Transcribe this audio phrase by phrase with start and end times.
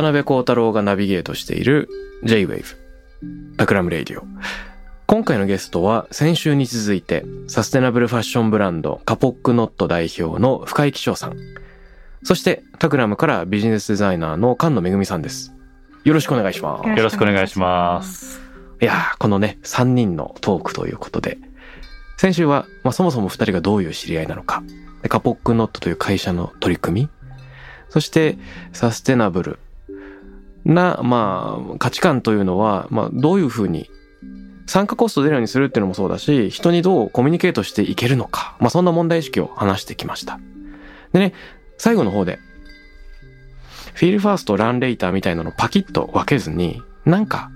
[0.00, 1.90] 渡邉康太郎がナビゲートしている
[2.24, 2.64] J-Wave
[3.58, 4.24] TAKRAM RADIO。
[5.06, 11.36] 今回のゲストは先週に続いてサステナブルファッションブランド KAPOK KNOT 代表の深井喜翔さん。
[12.22, 15.52] そして Takram からビジネスデザイナーの菅野めぐみさんです。
[16.04, 16.88] よろしくお願いします。
[16.88, 18.40] よろしくお願いします。
[18.80, 21.36] いやーこのね3人のトークということで。
[22.16, 24.62] 先週は、まあ、そもそも2人がどういう知り合いなのか。
[25.02, 27.08] でカポックノットという会社の取り組み。
[27.90, 28.38] そして
[28.72, 29.58] サステナブル
[30.64, 33.90] な、まあ、価値観というのは、まあ、どういうふうに
[34.66, 40.38] 参加コスト出るようにするっていうのもそうだし人にどうコミュニケートしていけるのか、まあ、そんな問題意識を話してきました。
[41.12, 41.34] でね
[41.78, 42.38] 最後の方で
[43.94, 47.50] フィールファーストランレイターみたいなのパキッと分けずになんか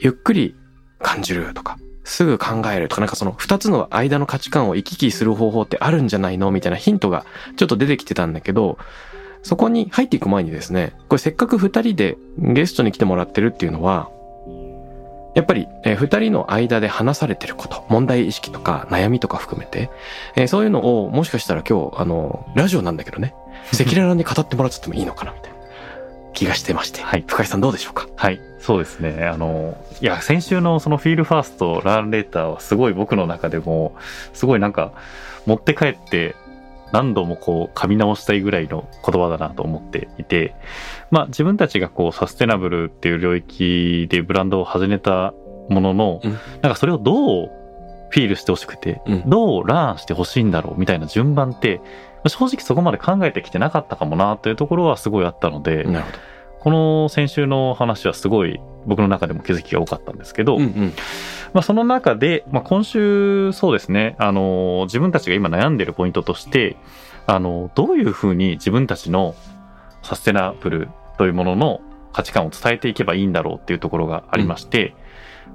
[0.00, 0.54] ゆっくり
[0.98, 7.24] 感じるとか、すぐ考えるとか、なんかその二つの間の価値観を行き来する方法ってあるんじゃないのみたいなヒントが
[7.56, 8.78] ちょっと出てきてたんだけど、
[9.44, 14.08] そこに入っていく前にですね、これせっかく二人でゲストに来てもらってるっていうのは、
[15.34, 19.90] やっぱり、えー二人の間で話されてること、問題意識とか悩みとか含めて、
[20.36, 23.34] えーそういうのをもしかしたら今日、あの、ラジオなんだけどね、
[23.72, 25.56] 赤裸々に語ってもらっちゃってもいいのかなみたいな
[26.32, 27.02] 気がしてまして。
[27.02, 28.06] はい深井さんどうでしょうか？
[28.16, 29.26] はい、そうですね。
[29.26, 33.94] あの、いや、先週のそのフィールファーストランレーターはすごい僕の中でも、
[34.32, 34.92] すごいなんか、
[35.46, 36.34] 持って帰って
[36.92, 40.54] 何度もこう噛み直したいぐらいの言葉だなと思っていて、
[41.10, 45.34] まあ自分たちがこうサステナブルっていう領域でブランドを始めた
[45.68, 47.50] ものの、うんなんかそれをどう
[48.10, 51.80] フィールしてほしくて、うんどうランしてほしいんだろうみたいな順番って、
[52.26, 55.86] 正直そこまで考えてきてなかったかもなというところはすごいあったので。
[56.64, 60.92] この先週の話はすごい僕の中でも気づきが多かったんですけど、うんうん。
[61.52, 66.76] まあ、その中で、まあ、今週そうですね、あの自分たちが今悩んでるポイントとして、
[67.26, 69.34] あのどういうふうに自分たちの
[70.02, 71.80] サステナブルというものの
[72.12, 74.94] 価値観を伝えていけばいいんだろうっていうところがありまして、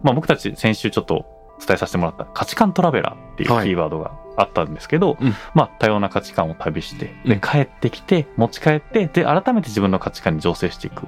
[0.03, 1.25] まあ、僕たち先週ちょっと
[1.59, 3.67] 伝えさせてもらった価値観トラベラーっていうキはい。
[3.69, 5.33] ーワードがあったんですけど、うん。
[5.53, 7.41] まあ多様な価値観を旅して、でうん。
[7.41, 11.05] 帰ってきて持ち帰ってで改めて自分の価値観に醸成していく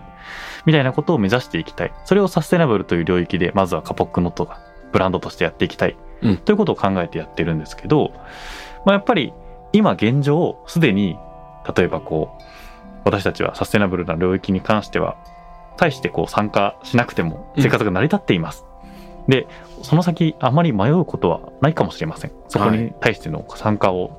[0.65, 1.93] みたいなことを目指していきたい。
[2.05, 4.59] それをサステナブルという領域でまずはカポックノットが
[4.91, 6.37] ブランドとしてやっていきたい、うん。
[6.37, 8.11] ということを考えてやってるんですけど、
[8.85, 9.33] まあ、やっぱり
[9.73, 11.17] 今現状すでに
[11.75, 12.41] 例えばこう
[13.03, 15.17] 私たちはサステナブルな領域に関しては
[15.77, 18.65] 対してこう参加しなくても生活が成り立っています。
[19.27, 19.47] で
[19.83, 22.31] その先あまり迷うことはないかもしれません。
[22.47, 24.11] そこに対しての参加を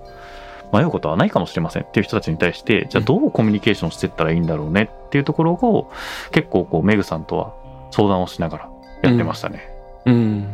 [0.72, 1.82] 迷うことはないかもしれません。
[1.82, 5.92] っていう人たちに対してじゃあどうコミュニケーションしていったらいいんだろうねっていうところを
[6.30, 7.54] 結構こうメグさんとは
[7.90, 8.70] 相談をしながら
[9.02, 9.68] やってましたね。
[10.06, 10.48] うん。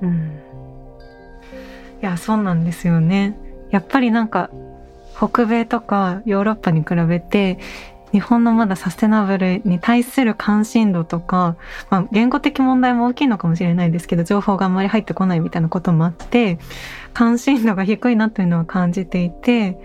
[0.00, 0.40] うん
[2.00, 3.36] いやそうなんですよね
[3.70, 4.48] やっぱりなんか
[5.14, 7.58] 北米とかヨーロッパに比べて
[8.12, 11.56] 日本のまだサステナブルに対する関心度とか、
[11.90, 16.58] まあ、言語的問題も大きいのかもしれないですけど情報があんまり入ってこないみたいなこともあって
[17.12, 19.78] 関心度が低いなというのは感じていて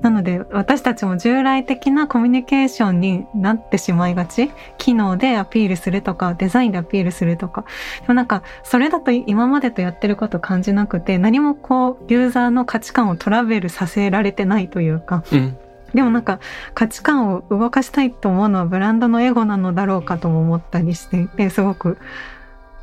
[0.00, 4.50] なので私たちも従来的なコミュニケーションになってしまいがち。
[4.78, 7.64] 機能でアピールするとかデザインでアピールするとか。
[8.02, 15.24] でもなんかそれだと今までとやってること感じなくて何もこうユーザーの価値観をトラベルさせられてないというか。
[15.32, 15.56] うん。
[15.94, 16.38] でもなんか
[16.74, 21.98] 価値観を動かしたいと思うのはブランドのエゴなのだろうかとも思ったりしていてすごく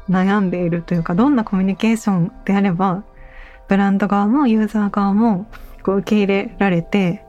[0.10, 3.04] 悩んでいるというかどんなコミュニケーションであれば
[3.68, 5.46] ブランド側もユーザー側も
[5.86, 7.24] こう受け入れられて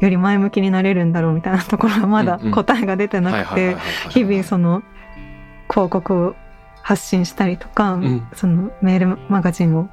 [0.00, 3.76] より前向きになれるんだろうみたいなところはまだ答えが出てなくて
[4.08, 4.82] 日々その
[5.68, 6.34] 広告を
[6.80, 9.88] 発信したりとか、んそのメールマガジンを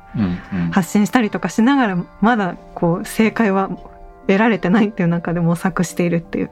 [0.71, 3.69] 発信したりとかしながらまだこう正解は
[4.27, 6.51] 得られてないっていう中で模索しているっていう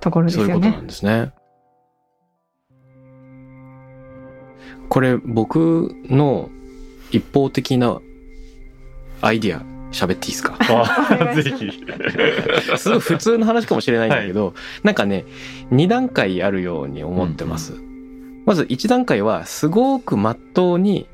[0.00, 0.82] ところですよねそういうことな。
[0.82, 1.32] んですね。
[4.88, 6.50] これ僕の
[7.10, 8.00] 一方的な
[9.20, 10.56] アイディア喋っていいですか？
[10.60, 11.84] あぜひ。
[12.76, 15.24] すごい普通の話かもしれないんだけど、なんかね、
[15.70, 17.74] 2段階あるように思ってます。
[18.44, 21.06] まず1段階は、すごく真っ当に、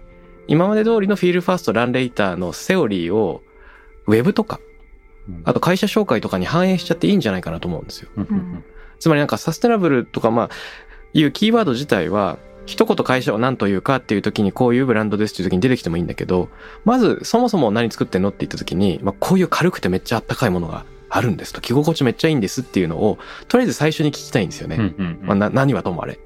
[0.47, 3.43] 今まで通りのフィールファーストランレーターのセオリーを、
[4.07, 4.61] ウェブとか、
[5.45, 8.09] あと会社紹介とかに反映しちゃっていいんじゃないかなと思うんですよ。
[8.17, 8.65] うんうん
[8.99, 10.49] つまりなんかサステナブルとか、まあ、
[11.13, 12.37] いうキーワード自体は、
[12.69, 16.51] 一言会社を何というかっていう時にこういうブランドですっていう時に出てきてもいいんだけど、
[16.85, 23.19] まずそもそも何作ってんのって言った時に、まあこういう軽くてめっちゃあったかいものがあるんですと、着心地めっちゃいいんですっていうのを、
[23.49, 24.77] とりあえず最初に聞きたいんですよね。
[24.77, 26.21] うんうんまあ、な何はともあれ。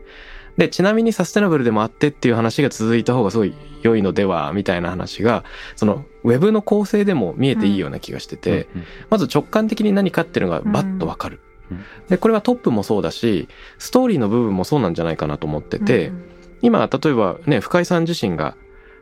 [0.57, 5.45] で、ちなみにサステナブルでもあってっていう話が続いた方がすごい良いのでは、みたいな話が、
[5.77, 11.41] その、ウェブの構成でも見えていいような気がしてて、うんまず直感的に何かっていうのがバッとわかる。
[11.71, 13.49] うんで、これはトップもそうだし、
[13.79, 16.32] ストーリーの部分もそうなんじゃないかなと思ってて、うん
[16.63, 18.57] 今、例えばね、深井さん自身が、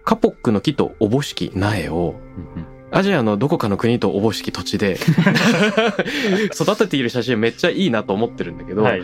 [0.04, 2.14] カポックの木とおぼしき苗を、
[2.56, 4.98] うんアジアのどこかの国とおぼしき土地で
[6.52, 9.02] 育てている写真めっちゃいいなと思ってるんだけど、はい。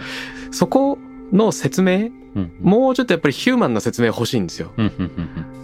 [0.50, 0.98] そこ
[1.32, 4.72] の説明うんもうちょっとやっぱりヒューマンな説明欲しいんですよ。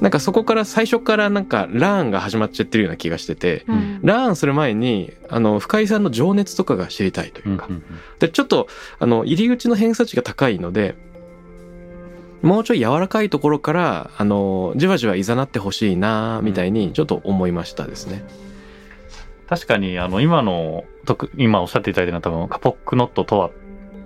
[0.01, 7.69] なんかそこから最初からなんかラーンが始まっちゃってるような気がしてて、うんラーンする前に、あの、深井さんの情熱とかが知りたいというか。
[8.19, 8.67] で、ちょっと、
[8.99, 10.97] あの、入り口の偏差値が高いので、
[12.43, 18.25] もうちょい柔らかいところから、あの、じわじわいざなってほしいな、みたいにちょっと思いましたですね。
[19.49, 23.51] 確かに、あの、今の、特今おっしゃっていただいたのは多分、カポックノットとは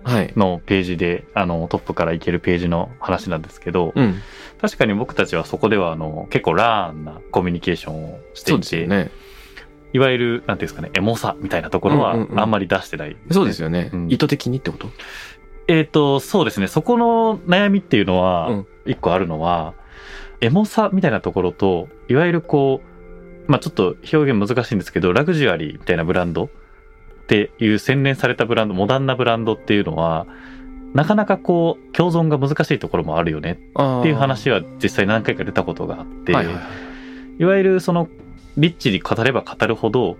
[0.04, 0.32] はい。
[0.36, 4.16] のページで、あの、トップからいけるページの話なんですけど、うん。
[4.60, 9.10] 確かに僕たちはそこでは、あの、結構ラーンなコミュニケーションをしてそういて、ですよね。
[9.92, 13.90] いわゆる、なんていうんですかね、エモさみたいなところはうんうんうんあんまり出してない、そうですよね。
[13.92, 14.88] うん意図的にってこと？
[15.68, 19.74] えっ、と、そうですね、そこの悩みっていうのはうん、一個あるのは、
[20.40, 22.80] エモさみたいなところと、いわゆるこ
[23.48, 26.48] う、まあちょっと表現難しいんですけど、ラグジュアリーみたいなブランドっ
[27.26, 30.26] ていう洗練されたブランド、モダンなブランドっていうのは、
[30.94, 33.54] なかなかこう、共存が難しいところもあるよねっ
[34.00, 36.64] っていう話は実際何回か出たことがあって、はいはいはい。
[37.38, 38.08] いわゆるその
[38.56, 40.16] リッチに語れば語るほど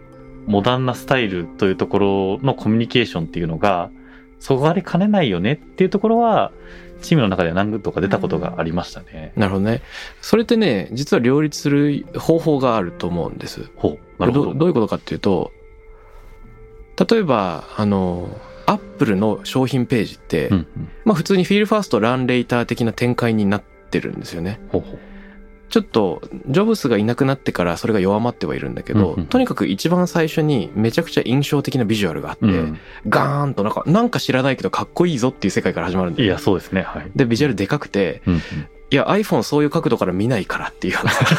[0.46, 3.90] モダンなスタイルというところのコミュニケーションっていうのが
[4.38, 6.52] そがれかねないよねっていうところは
[7.02, 9.32] チームの中では何度か出たことがありましたね。
[9.36, 9.82] なるほどね。
[10.20, 13.68] それってね、実は両立する方法があると思うんです。
[13.76, 14.20] ほう。
[14.20, 14.46] なるほど。
[14.52, 15.52] どどういうことかっていうと、
[17.10, 18.28] 例えば、あの、
[18.66, 20.88] アップルの商品ページって、うんうん。
[21.04, 24.60] まあ普通にフィールファーストランレーター的な展開になってるんですよね。
[24.70, 24.98] ほうほう。
[25.68, 32.78] ちょっと、ジョブスがいなくなってからそれが弱まってはいるんだけど、うんうんとにかく一番最初にめちゃくちゃ印象的なビジュアルがあって、うん
[33.08, 36.26] ガーンとなんか、なんか知らないけどかっこいいぞっていう世界から始まるんだよ。
[36.26, 36.82] いや、そうですね。
[36.82, 37.10] はい。
[37.16, 38.42] で、ビジュアルでかくて、うんうん
[38.88, 41.34] いや iPhone そういう角度から見ないからっていう話。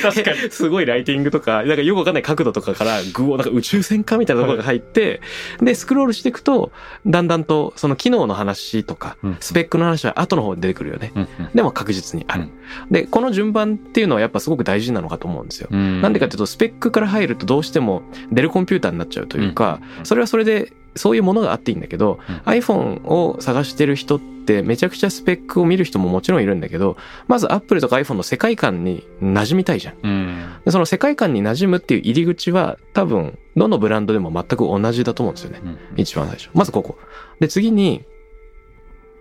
[0.00, 0.50] 確かに。
[0.50, 5.20] すごいライティングとか、なんかよくわかんない角度とかから、グオなんか宇宙船かみたいなところが入って、
[5.60, 6.70] で、スクロールしていくと、
[7.04, 11.12] だんだんとその機能の話とか、うんスペックの話は後の方に出てくるよね。
[11.16, 12.48] うんでも確実にある。
[12.90, 15.68] で、この順番っていうのはやっぱすごく大事なのかと思うんですよ。
[15.70, 16.00] うん。
[16.00, 26.96] なんでかっていうと、スペックから入るとどうしてもデルコンピューターになっちゃうというか、うんそれはそれでそういうものがあっていいんだけど、うん iPhone を探してる人ってめちゃくちゃスペックを見る人ももちろんいるんだけど、
[27.26, 29.94] まず Apple とか iPhone の世界観に馴染みたいじゃん。
[30.02, 30.52] うん。
[30.64, 35.60] でその世界観に馴染むっていう入り口は多分どのブランドでも全く同じだと思うんですよね。
[35.64, 36.50] うん一番最初。
[36.54, 36.98] まずここ。
[37.40, 38.04] で、次に、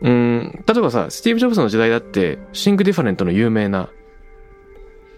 [0.01, 3.89] うーん、例えばさ、スティーブ・ジョブズの時代だって、 Think Different の有名な、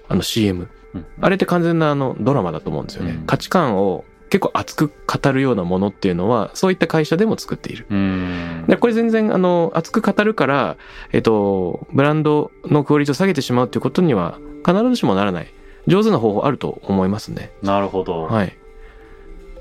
[0.08, 0.70] あの CM。
[0.94, 3.12] うんあれって完全なあのドラマだと思うんですよね。
[3.12, 7.86] うん価値観を結構熱く語るようなものっていうのは、そういった会社でも作っている。
[7.90, 8.66] うん。
[8.68, 10.78] で、これ全然あの、熱く語るから、
[11.12, 15.54] えっと、ブランドのクオリティを下げてしまうっていうことには、必ずしもならない。
[15.88, 17.52] 上手な方法あると思いますね。
[17.62, 18.24] なるほど。
[18.24, 18.58] はい。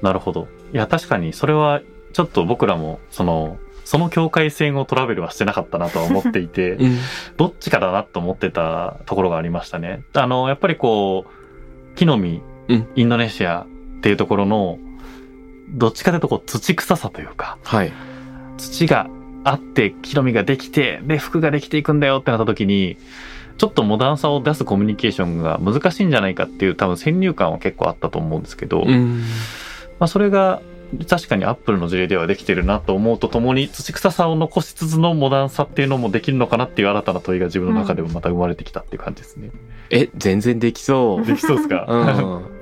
[0.02, 0.48] なるほど。
[0.72, 6.98] いや、確かに、それは、ちょっと僕らも、その、その境界線をトラベルはしてなかったなとは思っていて、 うん。
[7.36, 10.04] どっちかだなと思ってたところがありましたね。
[10.14, 13.66] あの、やっぱりこう、木の実、うんインドネシア
[14.04, 14.78] っていうところの、
[15.70, 17.92] どっちかというとこう土臭さというか、はい。
[18.58, 19.08] 土が
[19.44, 22.98] あって木の実ができて、で、服ができていくんだよってなった時に、
[23.56, 29.22] ちょっとモダンさを出すコミュニケーションが難しいんじゃないかっていう多分先入観は結構あったと思うんですけど、うん。
[29.98, 30.60] まあ、それが
[31.08, 39.50] 確かにアップルの事例ではできてるなと思うとともに土臭さを残しつつのモダンさっていうのもできるのかなっていう新たな問いが自分の中でもまた生まれてきたっていう感じですね。
[39.88, 41.26] え、全然できそう。
[41.26, 42.44] できそうですか、うん。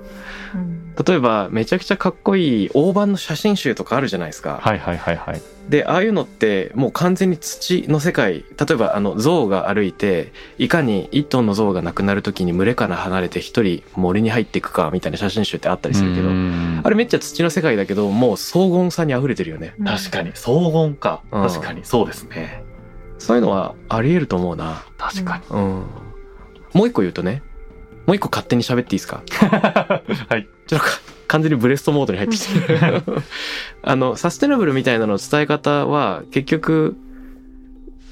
[0.97, 4.59] うん例えばめちゃくちゃかっこいい大判の写真集とかあるじゃないですか。
[4.61, 5.41] はいはいはいはい。
[5.69, 16.83] でああいうのってもう完全に土の世界例えばあの象が歩いていかに一頭の象が亡くなる時に群れから離れて一人森に入っていくかみたいな写真集ってあったりするけどうん。
[16.85, 19.75] あれめっちゃ土の世界だけどもう荘厳さに溢れてるよね。
[19.85, 21.43] 確かに荘厳か、うん。
[21.43, 22.65] 確かにそうですね。
[23.19, 24.85] そういうのはあり得ると思うな。
[24.99, 25.87] 確かに、うん。
[26.75, 27.43] もう一個言うとね
[28.07, 29.23] もう一個勝手に喋っていいですか？
[30.29, 30.49] はい。
[30.67, 30.91] ちょっとか
[31.29, 33.03] 完全にブレストモードに入ってきてる
[33.83, 36.97] あのサステナブルみたいなの伝え方は結局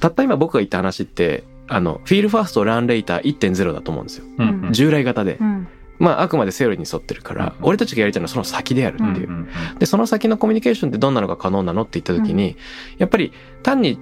[0.00, 4.24] たった今僕が言った話ってあのフィールファーストランレイター1.0だと思うんですよ。
[4.38, 4.72] うんうん。
[4.72, 5.36] 従来型で。
[5.40, 5.68] うん。
[5.98, 9.28] まああくまでセオリーに沿ってるからうん俺たちがやりたいのはその先であるっていう。
[9.28, 12.56] うんうんでその先のコミュニケーションってどんなのが可能なのって言った時に
[12.98, 13.32] やっぱり
[13.62, 13.98] 単に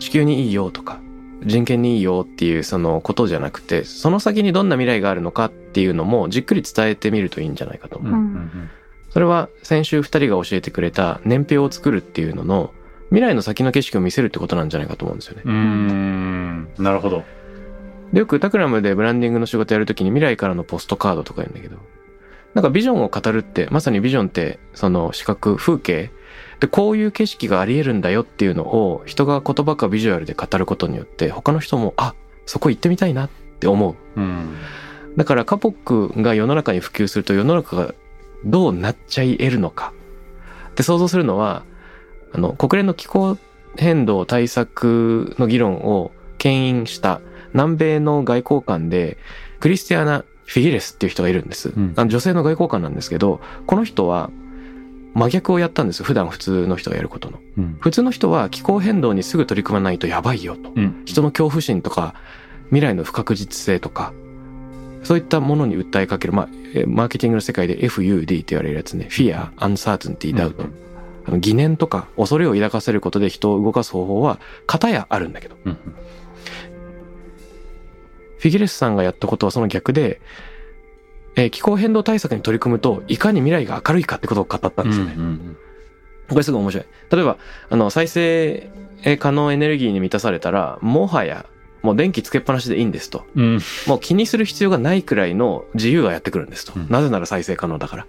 [0.00, 0.98] 地球にいいよとか
[1.44, 7.98] 人権にいいよっていうそのことじゃなくてその先にどんな未来があるのかっていうのもじっくり伝えてみるといいんじゃないかと。
[7.98, 8.70] 思ううんうん。
[9.10, 12.72] それは先週2人が教えてくれた年表を作るっていうのの
[13.08, 15.42] 未来の先の景色を見せるってことなんじゃないかと思うんですよね。
[15.44, 16.68] うん。
[16.78, 17.24] うんなるほど。
[18.12, 21.78] でよくタクラムでブランディングの仕事やるときに未来からのポストカードとか言うんだけど
[22.54, 26.10] なんかビジョンを語るってまさにビジョンってその視覚風景
[26.60, 32.14] でこういう景色があり得るんだよっていうのを人が言葉かビジュアルで語ることによって他の人もあ
[32.46, 34.20] そこ行ってみたいなって思う。
[34.20, 34.56] うん。
[35.16, 37.94] だからカポックが世の中に普及すると世の中が
[38.44, 39.92] どうなっちゃい得るのか。
[40.70, 41.64] って想像するのは
[42.32, 43.36] あの国連の気候
[43.76, 47.20] 変動対策の議論を牽引した
[47.52, 49.18] 南米の外交官で
[49.60, 51.92] クリスティアナ・フィギレスっていう人がいるんです、ん。
[51.96, 54.30] あの女性の外交官なんですけどこの人は
[55.14, 56.02] 真逆をやったんです。
[56.04, 57.38] 普段普通の人がやることの。
[57.58, 57.76] うん。
[57.80, 60.72] 普通の人は気候変動にすぐ取り組まないとやばいよと。
[60.74, 61.02] うん。
[61.04, 62.14] 人の恐怖心とか
[62.66, 64.12] 未来の不確実性とか
[65.02, 69.08] そういったものに訴えかける、まあ、えマーケティングの世界で FUD って言われるやつね。
[69.10, 70.74] Fear, Uncertainty, Doubt、うん。
[71.26, 75.56] あの疑念とか恐れを抱かせることで人を動かす方法は片やあるんだけど。
[75.64, 75.78] うん。
[78.38, 80.20] フィギレスさんがやったことはその逆で、
[81.36, 85.14] えー気候変動対策に取り組むといかに未来が明るいかってことを語ったんですよね。
[85.16, 85.56] うん
[86.28, 86.86] これすごい面白い。
[87.10, 87.38] 例えば、
[87.70, 88.70] あの、再生
[89.18, 91.44] 可能エネルギーに満たされたら、もはや、
[91.82, 93.24] もう電気つけっぱなしでいいんですと。
[93.34, 96.72] うんもう気にする必要がないくらいの自由がやってくるんですと。
[96.76, 98.06] うんなぜなら再生可能だから。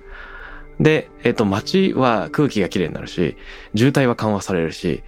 [0.80, 3.38] で、えっ、と、街は空気がきれいになるし、
[3.76, 5.04] 渋滞は緩和されるし、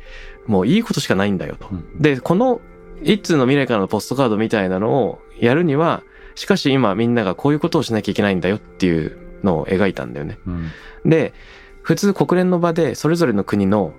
[0.46, 1.68] もういいことしかないんだよと。
[1.72, 2.62] うんで、この
[3.04, 6.04] 一通の未来からのポストカードみたいなのをやるには、
[6.36, 10.38] しかし今みんながこういうことをしなきゃいけないんだよっていうのを描いたんだよね。
[10.48, 10.72] うん
[11.06, 11.34] で、
[11.82, 13.94] 普通国連の場でそれぞれの国の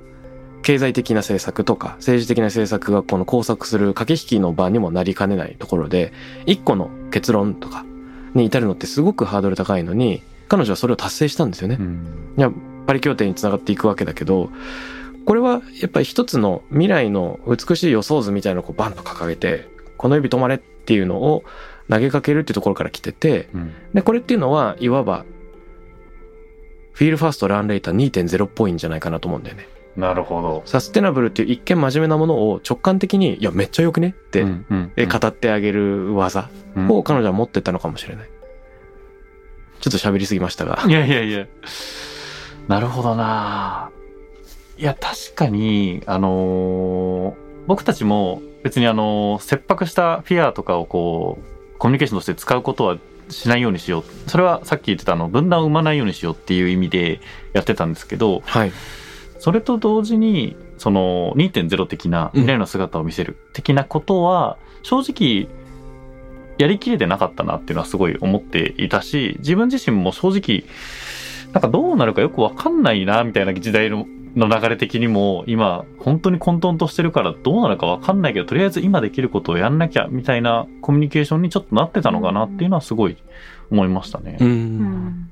[0.62, 6.12] 経済的な政策とか政治的な政策がこの交錯する駆け引きの場にもなりかねないところで、
[6.46, 7.84] 一個の結論とか
[8.34, 11.82] に至るのってすごくハードル高いのに、彼女はそれを達成したんですよねう。
[11.82, 12.50] んいや、
[12.86, 14.50] パリ協定につながっていくわけだけど、
[15.26, 21.44] これはやっぱり一つの未来の美しい予想図みたいなのをこうバンと掲げて、この指止まれっていうのを
[21.90, 25.24] 投げかけるっていうところから来てて、うんで、これっていうのは、いわば、
[26.92, 29.66] フィールファーストランレーター2.0っぽいんじゃないかなと思うんだよね。
[29.96, 34.50] なるほどサステナブルっていう一見真面目なものを直感的に、いや、めっちゃよくねって、語
[35.28, 38.28] ってあげる技うんを彼女は持ってったのかもしれない。
[39.80, 40.82] ちょっと喋りすぎましたが。
[40.88, 41.46] いやいやいや。
[42.68, 43.90] なるほどな
[44.78, 54.30] いや、確かに、あのー僕たちも別にあのー切迫したフィアとかをこう、コミュニケーションとして使うことはしないようにしよう。
[54.30, 57.20] それはさっき言ってたあの、分断を生まないようにしようっていう意味で
[57.52, 58.72] やってたんですけど、はい。
[59.38, 65.48] それと同時に、その2.0的な未来の姿を見せる的なことは、正直、
[66.58, 70.64] やりきれてなかったなっていうのはすごい思っていたし、自分自身も正直、
[71.52, 83.16] なんかどうなるかよくわかんないな、みたいな時代のの流れ的にも、今、本当に混沌としてるからどうなるかわかんないけど、とりあえず今できることをやんなきゃ、みたいなコミュニケーションにちょっとなってたのかなっていうのはすごい
[83.70, 84.36] 思いましたね。
[84.40, 84.44] う。
[84.44, 85.30] うんん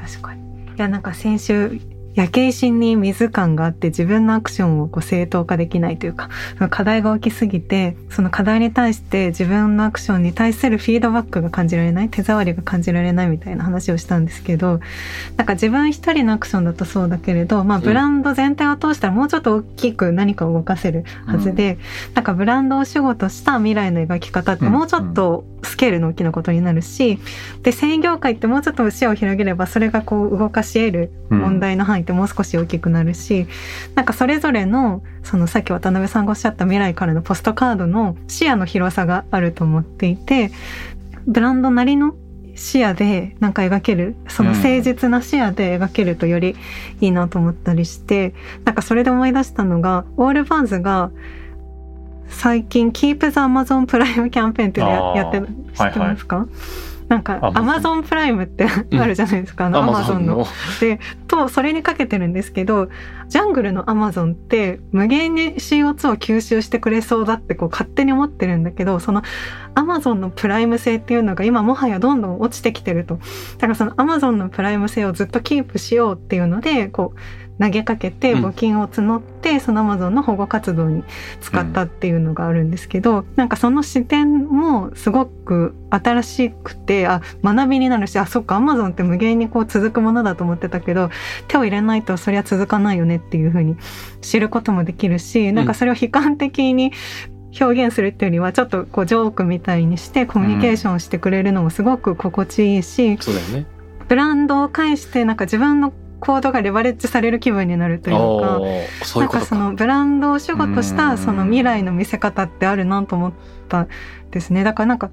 [0.00, 1.80] 確かにいやなんか先週
[2.18, 6.28] 焼け石に水感があって自分のアクションをこう正当化できないというか
[6.68, 14.80] 課題が大きすぎてその課題に対して自分のアクションに対するフィードバックが感じられない手触りが感じられないみたいな話をしたんですけど
[15.36, 21.78] なんか自分一人のアクションだとそうだけれど、まあ、ブランド全体を通したらもうちょっと大きく何かを動かせるはずで、
[22.14, 27.18] なんかブランドを主語とした未来の描き方ってもうちょっとスケールの大きなことになるし、
[27.62, 33.46] で製業界ってもうちょっと視野を広げればそれがこう動かし得る問題の範囲ってもう少し大きくなるし、
[33.94, 40.50] なんかそれぞれのそのさっき渡辺さんがおっしゃった未来からのポストカードの視野の広さがあると思っていて
[41.26, 42.14] ブランドなりの
[42.54, 46.56] 視野でなんか描けるその誠実な視野で描けるとより
[47.00, 48.32] いいなと思ったりして、
[48.64, 51.10] なんかそれで思い出したのが Allbirds が
[52.30, 55.16] 最近 Keep the Amazon プライムキャンペーンっていうのあー。
[55.18, 56.48] ややってる知ってますか、
[57.08, 60.38] なんか Amazon Amazon プライムってあるじゃないですか、あのアマゾンの。
[60.38, 60.46] の。
[60.80, 62.88] でとそれにかけてるんですけど
[63.28, 69.22] ジャングルのアマゾンって無限に CO2 を吸収してくれそうだってこう勝手に思ってるんだけどその
[69.74, 73.16] アマゾンの prime 性っていうのが今もはやどんどん落ちてきてると。
[73.16, 77.18] だからそのアマゾンの prime 性をずっとキープしようっていうのでこう
[77.60, 78.46] 投げかけてうん。
[78.46, 81.04] 募金を募って、そのアマゾンの保護活動に
[81.40, 91.10] 使ったっていうのがあるんですけど、なんかその視点もすごく新しくてあ学びになるしあそっかアマゾンって無限にこう続くものだと思ってたけど
[91.48, 93.76] 手を入れないとそりゃ続かないよねっていう風に
[94.20, 96.92] 知ることもできるし、なんかそれを悲観的に
[97.58, 103.66] 表現するっていうよりはちょっとこうジョークみたいにしてコミュニケーションしてくれるのもすごく心地いいし、そうだよね。
[104.06, 108.58] ブランドを介してなんか自分の行動がレバレッジされる気分になるというか。
[108.58, 109.20] う。
[109.20, 113.32] なんかそのブランドを主語としうんたその未来の見せ方ってあるなと思っ
[113.68, 113.86] た
[114.30, 114.64] ですね。
[114.64, 115.10] だからなんか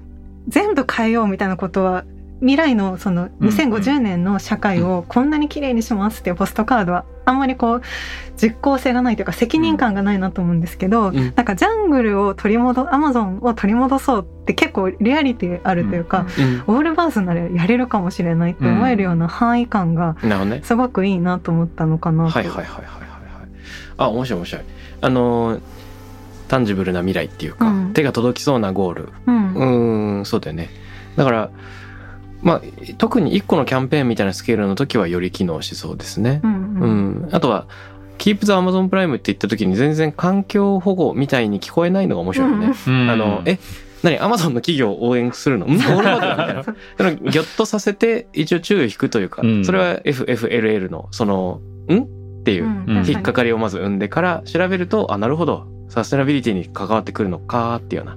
[0.48, 2.04] 全部変えようみたいなことは
[2.40, 7.82] 未来のそのうん2050年の社会をこんなに綺麗にしますっていうポストカードはあんまりこう
[8.36, 20.16] 実効性がないというか責任感がないなと思うんですけど、んなんかジャングルを取り戻アマゾンを取り戻そうって結構リアリティあるというか、うんオールバーズならやれるかもしれないって思えるような範囲感が。
[20.62, 22.30] すごくいいなと思ったのかなと。
[22.30, 23.48] はいはいはいはいはいはい。
[23.96, 24.62] あ、面白い面白い。
[25.00, 25.60] あのー、
[26.48, 29.08] タンジブルな未来っていうか、うん手が届きそうなゴール。
[29.26, 30.68] うん、そうだよね。
[31.16, 31.50] だから、
[32.42, 32.62] まあ、
[32.98, 36.46] 特に1個のキャンペーンみたいなスケールの時はより機能しそうですねう。
[36.46, 37.28] んううんん。
[37.32, 37.66] あとは、
[38.18, 42.72] Keep the Amazon Prime って言った時に全然環境保護みたいに聞こえないのが面白いよね。
[42.86, 43.58] うんあの、え、
[44.02, 45.66] 何アマゾンの企業を応援するの？
[45.66, 46.64] んオールバードだみ
[46.96, 47.30] たいな。
[47.30, 52.02] ギョッとさせて、一応注意を引くというか、うんそれは FFLL の、その、ん？
[52.04, 55.66] っていう、うん引っかかりをまず生んでから調べると、あ、なるほど。
[55.88, 58.16] サステナビリティに関わってくるのかっていうよう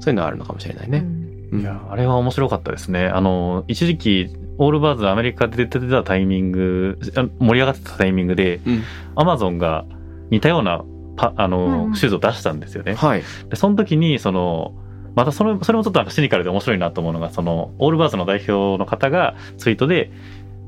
[0.00, 1.04] そういうのはあるのかもしれないね。
[1.52, 3.06] うんいや、あれは面白かったですね。
[3.06, 8.82] あの、一時期、オールバーズアメリカで出てたタイミング、あ盛り上がってたタイミングで、うん
[9.14, 9.84] アマゾンが
[10.30, 10.82] 似たような
[11.16, 12.94] パ、あうんの、うんシューズを出したんですよね。
[12.94, 13.22] はい。
[13.48, 14.74] で、その時に、その、
[15.14, 20.10] またそれ、それもちょっとなんかシニカルで面白いなと思うのが、その、オールバーズの代表の方がツイートで、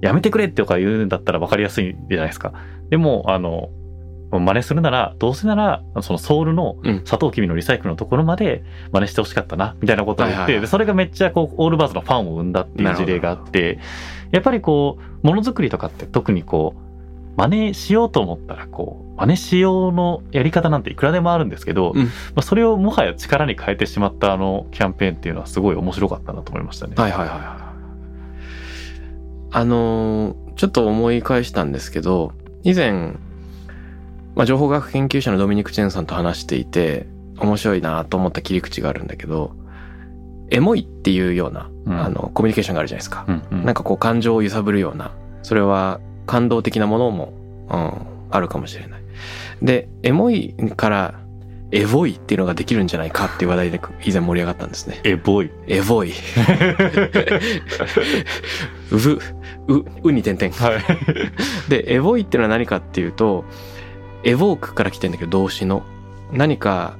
[0.01, 2.53] やめてくれってとか言うんだったら分かりやすいじゃないですか。
[2.89, 3.69] でも、あの、
[4.31, 8.63] 真似するなら、どうせなら、そのソールのうんサトウキビのリサイクルのところまで
[8.93, 13.79] 真似してほしかったな、みたいなことを言って、はいはいはいでそれがめっちゃこう、オールバーズのファンを生んだっていう事例があって、
[14.31, 16.89] やっぱりこう、ものづくりとかって特にこう、
[17.39, 26.95] 真似しようと思ったら、こう、真似しようのやり方なんていくらでもあるんですけど、うんまあ、それをもはや力に変えてしまったあのキャンペーンっていうのはすごい面白かったなと思いましたね。
[26.97, 27.39] はいはいはいはい。
[29.51, 32.33] あのーちょっと思い返したんですけど、
[32.65, 33.15] 以前、
[34.39, 39.51] まあ、情報学研究者のドミニク・チェンさんと話していて、面白いなと思った切り口があるんだけど、
[40.51, 43.25] エモいっていうような、うんあの、コミュニケーションがあるじゃないですか。
[43.27, 45.11] うんうんなんかこう感情を揺さぶるような、
[45.43, 47.33] それは感動的なものも、
[47.69, 47.93] うん、
[48.31, 49.03] あるかもしれない。
[49.61, 51.15] で、エモいから、
[51.73, 55.01] エボいっていうのができるんじゃないかっていう話題で以前盛り上がったんですね。
[55.03, 55.51] エボい。
[55.67, 56.13] エボい。
[58.93, 58.97] う、
[59.75, 60.55] う、うに点々。
[60.55, 60.83] はい。
[61.69, 63.45] で、エボいっていうのは何かっていうと、
[64.25, 65.83] エボークから来てんだけど動詞の。
[66.33, 66.97] 何か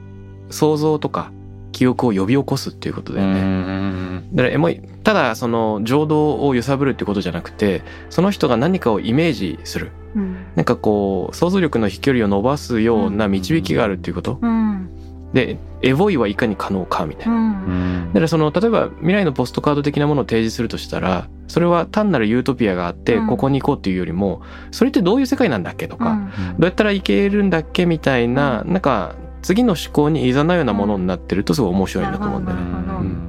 [0.51, 1.33] 想像とか
[1.73, 3.43] 記憶を呼び起こすっていうことだよね。
[3.43, 4.23] ね。
[4.33, 4.81] だからエモい。
[5.05, 9.93] ただ、その情動を揺さぶるっていうことじゃなくて、その人が何かをイメージする。
[10.17, 14.39] うんなんかこう、想像力の飛距離を伸ばすような導きがあるっていうこと？
[14.41, 14.91] うん
[15.33, 17.51] で、エボいはいかに可能かみたいうな。
[17.51, 18.09] ん。
[18.09, 23.27] だからその、例えば未来のポストカード的なものを提示するとしたら、それは単なるユートピアがあって、うん。
[23.27, 26.19] ここに行こうっていうよりも、それってどういう世界なんだっけとか、
[26.59, 33.29] どうやったらいけるんだっけみたいな、なんか、次の思考に誘うようなものになってるとすごい面白いなと思うんだよね。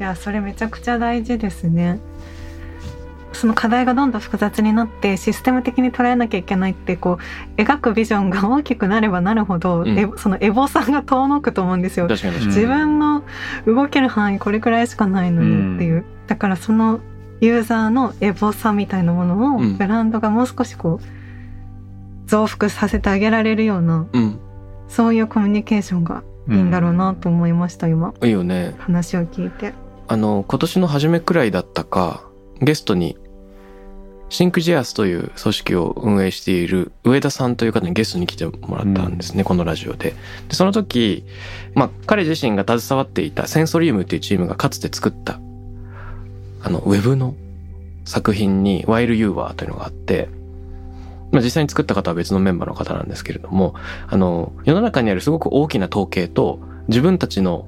[0.00, 1.98] いやそれめちゃくちゃ大事ですね
[3.32, 7.18] その課題がどんどん複雑になってシステム的に捉えなきゃいけないってこ
[7.56, 12.08] う描くビジョンが大きくなればなるほど、うんえそのエボさが遠のくと思うんですよ。
[12.08, 13.22] 自分の
[13.66, 17.00] 動ける範囲これくらいしかないのにっていう、だからその
[17.40, 24.38] ユーザーのエボさみたいなものをうんブランドがもう少しこう増幅させてあげられるようなうん。
[24.88, 28.74] そういうコミュニケーションがいいんだろうなと思いました今いいよね。
[28.78, 29.74] 話を聞いて。
[30.08, 32.27] あの、今年の初めくらいだったか、
[32.60, 33.16] ゲストに、
[34.30, 40.14] シンクジアスという組織を運営している上田さんという方にゲストに来てもらったんですね、このラジオで。
[40.48, 41.24] で、その時、
[41.74, 45.40] まあ、彼自身が携わっていたセンソリウムっていうチームがかつて作った、
[46.62, 47.34] あのウェブの
[48.04, 50.28] 作品に While You Were というのがあって、
[51.30, 53.74] まあ、実際に作った方は別のメンバーの方なんですけれども
[54.06, 57.66] あの世の中にあるすごく大きな統計と自分たちの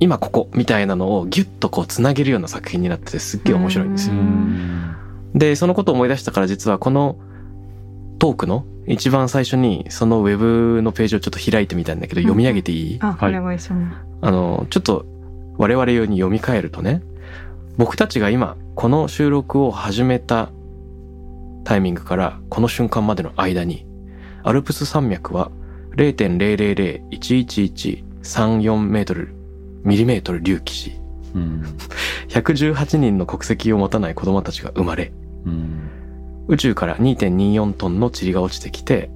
[0.00, 4.14] 今ここみたいなのをギュッとこうつなげるような作品になっててすっげえ面白いんですよ。
[5.34, 7.18] でそのことを思い出したから実はこの
[8.18, 12.24] トークの一番最初にそのウェブのページをちょっと開いてみたんだけどうん。
[12.24, 13.38] 読み上げていい、あ、はい。
[13.38, 13.96] お願いします。
[14.22, 15.04] あのちょっと
[15.58, 17.02] 我々用に読み替えるとね
[17.76, 20.50] 僕たちが今この収録を始めた
[21.64, 23.86] タイミングからこの瞬間までの間に
[24.42, 25.50] アルプス山脈は
[25.96, 29.34] 0.00011134メートル
[29.84, 30.92] ミリメートル隆起し
[31.34, 31.64] うん。
[32.28, 35.12] 118人の国籍を持たない子供たちが生まれ
[35.46, 35.88] うん。
[36.48, 39.10] 宇宙から2.24トンの塵が落ちてきて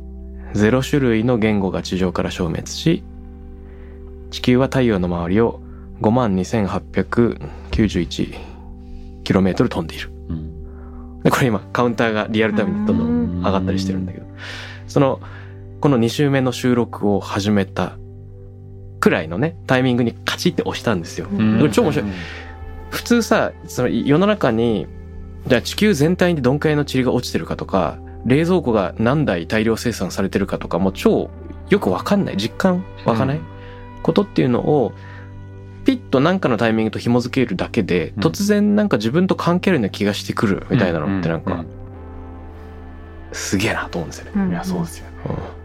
[0.54, 3.02] 0種類の言語が地上から消滅し
[4.30, 5.60] 地球は太陽の周りを
[6.00, 8.38] 52,891
[9.24, 10.10] キロメートル飛んでいる。
[10.28, 11.22] うん。
[11.22, 14.26] でこれ今カウンターがリアルタイムにどんどん上がったりしてるんだけど。
[14.86, 15.20] その
[15.80, 17.98] この2週目の収録を始めた
[19.04, 21.26] くらいのねタイミングにカチッて押したんですよ。
[21.70, 22.10] 超面白い。
[22.88, 24.86] 普通さその世の中に
[25.46, 31.28] じゃあ地球全体にどんくらいの塵が落ちてるかとか冷蔵庫が何台大量生産されてるかとかもう超
[31.68, 32.38] よくわかんない。
[32.38, 33.44] 実感わかんない、うん。
[34.02, 34.92] ことっていうのを
[35.84, 38.22] ピッと何かのタイミングと紐付けるだけでうん。
[38.22, 41.66] 突然なんか自分と関係あるような気がしてくるみたいなのってなんかうん。
[43.32, 44.32] すげえなと思うんですよね。
[44.34, 44.50] うん。
[44.50, 45.16] いやそうですよね。
[45.28, 45.63] うん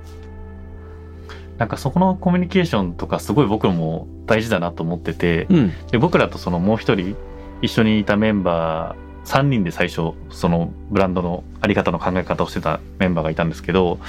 [1.59, 7.15] なんかそこのコミュニケーションとかすごい僕も大事だなと思っててうんで僕らとそのもう一人
[7.61, 13.99] 一緒にいたメンバー3人で最初そのブランドのあり方の考え方をしてたメンバーがいたんですけど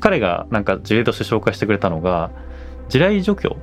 [0.00, 2.30] 彼がなんか事例として紹介してくれたのが
[2.88, 3.56] 地雷除去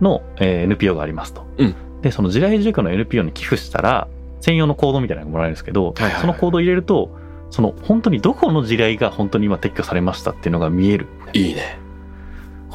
[0.00, 1.46] の、えー NPO がありますと。
[1.58, 4.06] うんでその地雷除去の NPO に寄付したら
[4.40, 7.16] 専用のコードみたいなのがもらえるんですけど、そのコードを入れると
[7.50, 11.06] その本当にどこの地雷が本当に今撤去されましたっていうのが見える。
[11.32, 11.85] いいね。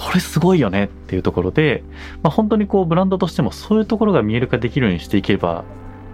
[0.02, 1.84] これすごいよねっていうところで、
[2.24, 5.64] まあ、本当にこうブランドとしてもそういうところが見える化できるようにしていけば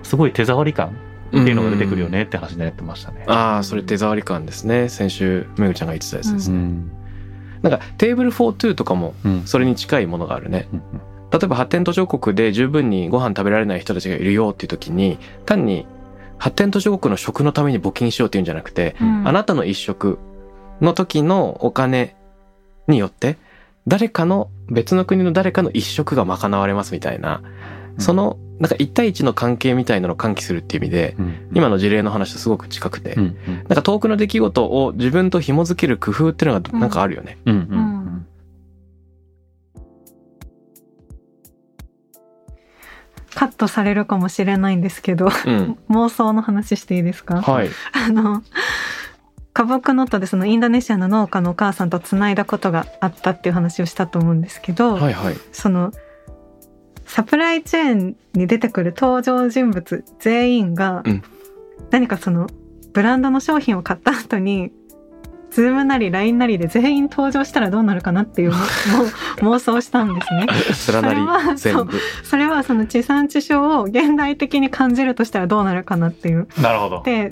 [0.04, 0.98] すごい手触り感
[1.30, 3.24] っていうのが出てくるよねって話になってましたね。
[3.28, 6.58] ああそれ手触り感ですね先週めぐちゃんが言ってたやつですね。
[6.58, 6.92] うん
[7.62, 10.68] なんかテーブルフォートゥーとかもうんそれに近いものがあるね。
[10.74, 10.82] うん
[11.30, 15.86] 例えば発展途上国で十分にご飯食べられない人たちがいるよっていう時に単に
[16.38, 20.20] 発展途上国の食のために募金しようっていうんじゃなくて、うんあなたの一食
[20.80, 22.16] の時のお金
[22.88, 23.38] によって
[23.88, 27.42] 誰かの別の国の誰かの一食が賄われますみたいな、
[27.98, 31.34] そのなんか一対一の関係みたいなのを喚起するっていう意味でうん。
[31.54, 33.56] 今の事例の話とすごく近くて、うんうん。
[33.56, 37.38] なんか遠くの出来事を自分と紐づける工夫っていうのがなんかあるよね。
[37.46, 38.28] うんうん。
[43.36, 45.78] カットされるかもしれないんですけど、うん。
[45.92, 47.42] 妄想の話していいですか？
[47.44, 47.70] はい。
[47.94, 48.42] あの、
[49.66, 55.36] 花木ノットでそのインドネシアの農家のお母さんとつないだことがあったっていう話をしたと思うんですけど、はいはい。
[55.52, 55.92] その
[57.06, 61.24] サプライチェーンに出てくる登場人物全員がうん
[61.90, 62.48] 何かその
[62.94, 64.72] ブランドの商品を買った後に
[65.52, 68.52] Zoom なり LINE なりで全員登場したらどうなるかなっていう
[69.42, 70.48] 妄想をしたんですね。
[70.74, 72.00] それはり全部。
[72.24, 76.48] それはその地産地消を現代的に感じるとしたらどうなるかなっていう。
[76.62, 77.02] なるほど。
[77.04, 77.32] で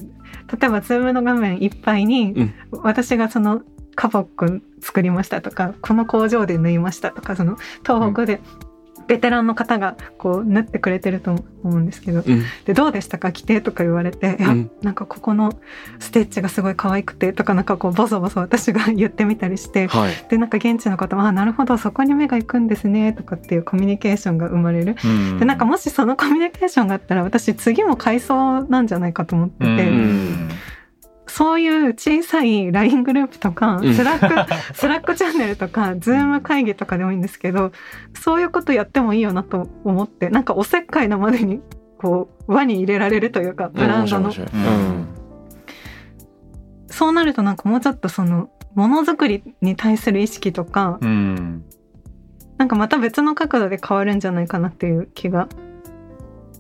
[0.52, 2.54] 例えば Zoom の画面いっぱいに、うん。
[2.84, 3.62] 私がその
[3.96, 8.42] カポック作りましたとかこの工場で縫いましたとかその東北で
[9.08, 12.44] ベテランの方がこう縫ってくれてると思うんですけどうん。
[12.66, 13.32] でどうでしたか？
[13.32, 15.54] 着てとか言われて、いやうんなんかここの
[16.00, 20.14] ステッチがすごい可愛くてとかなんかこうボソボソ私が言ってみたりしてはい。
[20.30, 24.96] でなんか現地の方もあなるほどそこに目が行くんですねとかっていうコミュニケーションが生まれる。
[25.04, 30.50] うんでなんかもしそのコミュニケーションがあったら私次も買いそうなんじゃないかと思ってて、うん
[31.28, 33.94] そういう小さい LINE グループとか、うん。
[33.94, 37.72] Slack、Slack チャンネルとか、 Zoom 会議とかでもいいんですけど、
[38.14, 41.62] そういうことやってもいいよなと思って、なんかおせっかいなまでに、
[41.98, 44.32] こう、輪に入れられるというか、ブランドの。
[46.88, 51.64] そうなるとなんかもうちょっとその、ものづくりに対する意識とか、うん。
[52.58, 55.50] なんかまた別の角度で変わるんじゃないかなっていう気が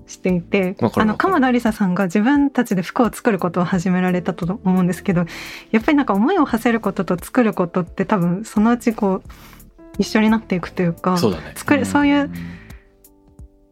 [0.08, 5.26] していてあの鎌田理沙さんが自分たちで服を作ることを始められたと思うんですけど
[5.72, 9.30] やっぱりなんか思いを馳せることと作ることって多分そのうちこう
[9.98, 11.54] 一緒になっていくというかそうだね。
[11.56, 12.30] 作るそういう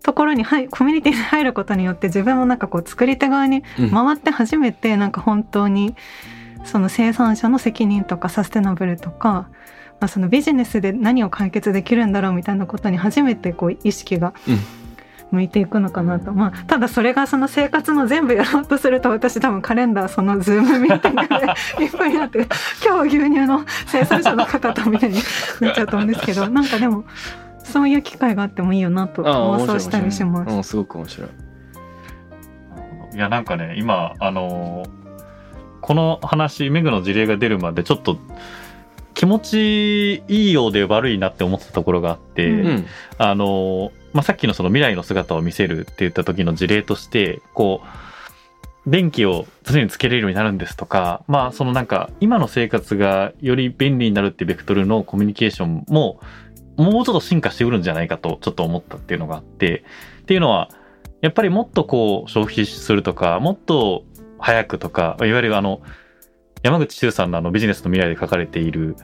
[0.04, 3.92] ところに入コミュニティに入ることによって自分もなんかこう作り手側にうん。
[3.92, 5.96] 回って初めてなんか本当に
[6.66, 9.50] その生産者の責任とかサステナブルとか、
[10.00, 14.83] まあ、そのビジネスで何を解決できるんだろうみたいなことに初めてこう意識がうん
[15.34, 21.36] 向いていくのかなとまあただそれがその生活の全部やろうとすると私多分カレンダーそのズームミーティングで
[21.84, 22.48] いっぱいになって
[22.86, 25.16] 今日牛乳の生産者の方とみたいに
[25.60, 27.04] なっちゃうと思うんですけど なんかでも
[27.64, 30.54] そういう機会があってもいいよなと妄想したりします。
[30.54, 31.30] うん、すごく面白い。
[33.16, 35.04] いやなんかね今あのー
[35.84, 38.18] この話メグの事例が出るまでちょっと
[39.14, 42.86] 気持ちいいようで悪いなって思ってたところがあって、うんうん。
[43.18, 47.82] あのーまあ、さっきのその未来の姿を見せるって言った時の事例としてこ
[48.86, 56.20] う電気を常につけれるようになるんですとかまあそのなんか今の生活がより便利になるってベクトルのコミュニケーションも
[56.78, 59.84] もうちょっと進化してくるんじゃないかとちょっと思ったっていうのがあって
[60.22, 60.70] っていうのは
[61.22, 64.04] やっぱりもっとこう消費するとかもっと
[64.38, 65.82] 早くとかいわゆるあの
[66.64, 68.96] 山口周さんのあのビジネスの未来で書かれている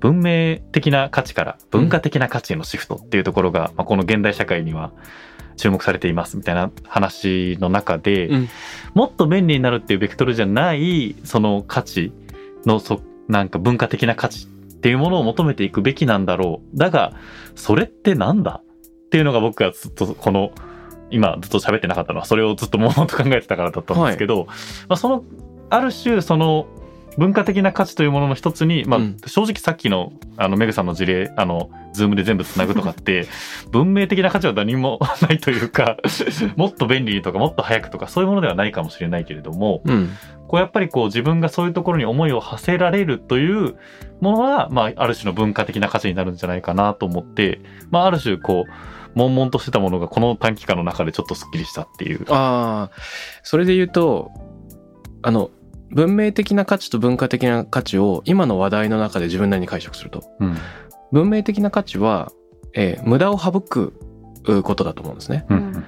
[0.00, 4.92] 文明的な価値から文化的な価値へのシフトっていうところが、まあ、この現代社会には
[5.56, 8.48] 注目されていますみたいな話の中で、うん。
[8.94, 12.12] もっと便利になるっていうベクトルじゃないその価値
[12.64, 16.78] のそなんか文化的な価値っていうものを求めていくべきなんだろう。
[16.78, 17.14] だが
[17.56, 20.52] それってなんだっていうのが僕がずっとこの
[21.10, 24.46] 今ずっと喋ってなかったのはそれをずっともうと考えてたからだったんですけど、
[24.88, 25.24] まあ、その
[25.70, 26.68] ある種その
[27.18, 33.26] 文化的な価値というものの一つに、まあうん正直さっきのあのメグさんの事例あのズームで全部つなぐとかって
[33.72, 35.96] 文明的な価値は何も ないというか
[36.56, 40.10] もっと便利にとかもっと早くとかそういうものではないかもしれないけれどもうん。
[40.46, 43.76] こうやっぱりこう自分がそういうところに思いを馳せられるという
[44.20, 52.24] ものは、まあ、ある種の文化的な価値になるんじゃないかなと思って、まあ、ある種こう悶々としてたものがこの短期間の中でちょっとスッキリしたっていう。
[52.30, 52.96] ああ、
[53.42, 54.30] それで言うと、
[55.22, 55.50] あの、
[55.90, 60.56] 文明的な価値と文化的な価値を今の話題の中で自分なりに解釈すると、うん。
[61.12, 62.32] 文明的な価値は、
[62.74, 63.94] えー無駄を省く
[64.44, 65.46] うことだと思うんですね。
[65.48, 65.84] うん。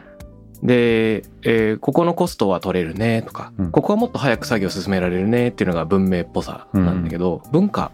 [0.62, 3.70] で、えーここのコストは取れるねとか、うん。
[3.70, 7.92] ここはもっと早く作業進められるねっていうのが文明っぽさなんだけど、文化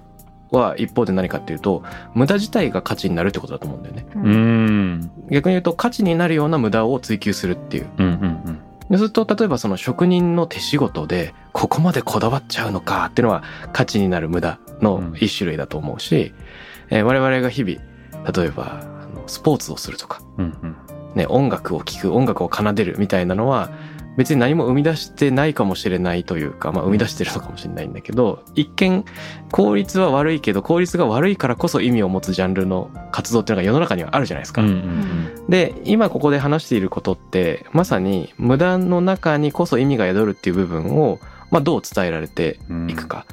[0.53, 1.83] は一方で何かっていうと
[2.14, 4.07] 無駄自体が価値になるってことだと思うんだよね。
[4.14, 5.11] うーん。
[5.31, 7.87] 逆に言うと価値になるような無駄を追求するっていう。
[7.99, 8.11] うんう
[8.51, 16.33] んでそうすると例えばその職人の手仕事でここまでこだわっちゃうのかっていうのは価値になる無駄の一種類だと思うし、
[16.90, 17.81] えー我々が日々
[18.33, 18.85] 例えば
[19.27, 20.77] スポーツをするとか、うんうん。
[21.14, 23.70] ね、音楽を聴く音楽を奏でるみたいなのは
[24.16, 29.05] 別に何も生み出してないかもしれないというか、まあ、生み出してるのかもしれないんだけど一見
[29.52, 34.62] 効率は悪いけど効率が悪いからこそ意味を持つジャンルの活動っていうのが世の中にはあるじゃないですか。
[34.62, 41.20] うんうんで今ここで話していることってまさに無駄の中にこそ意味が宿るっていう部分を、
[41.52, 43.26] まあ、どう伝えられてうんいくか。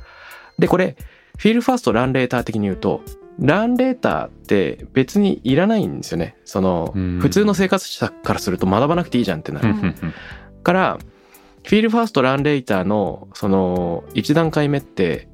[0.60, 0.96] でこれ
[1.40, 3.02] フィールファーストランレーター的に言うと
[3.40, 6.36] ランレーターって別にいらないんですよね。
[6.46, 9.74] そのうん普通の生活者からすると学ばなくていいじゃんってなる。
[10.64, 10.98] から
[11.64, 15.28] フィールファーストランレーターのその1段階目って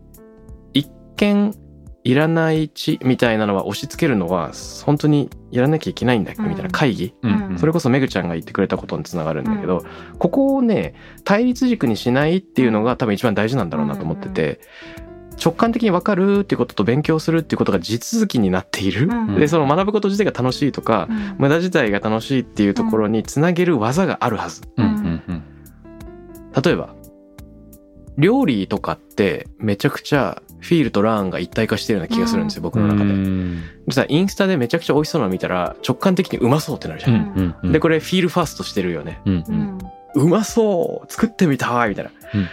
[0.73, 1.55] 一見
[2.03, 4.51] いらない地みたいなのは押し付けるのは
[4.85, 6.41] 本当にやらなきゃいけないんだっけ？
[6.43, 7.47] みたいな会議、うん。
[7.51, 7.59] うん。
[7.59, 9.83] それこそめぐちゃんが言ってくれたことにつながるんだけど、
[10.17, 10.93] ここをね
[11.25, 14.61] 対立軸にしないっていうのが多分一番大事なんだろうなと思ってて、
[15.43, 19.35] 直感的に分かるっていうことと勉強するっていうことが地続きになっている、うん。
[19.35, 21.35] でその学ぶこと自体が楽しいとか、うん。
[21.37, 24.61] 無駄自体が楽しいっていうところにつなげる技があるはず。
[24.77, 25.21] うん。
[26.63, 26.93] 例えば
[28.17, 33.03] 料理とかってめちゃくちゃフィールとラーンが一体化してるような気がするんですよ、僕の中で。
[33.05, 33.63] うん。
[33.87, 37.11] でさインスタでめちゃくちゃ美味しそうなの見たら直感的にうまそうってなるじゃ。
[37.11, 37.71] ん。
[37.71, 39.21] でこれフィールファーストしてるよね。
[40.15, 42.11] うんううんんうまそう作ってみたいみたいな。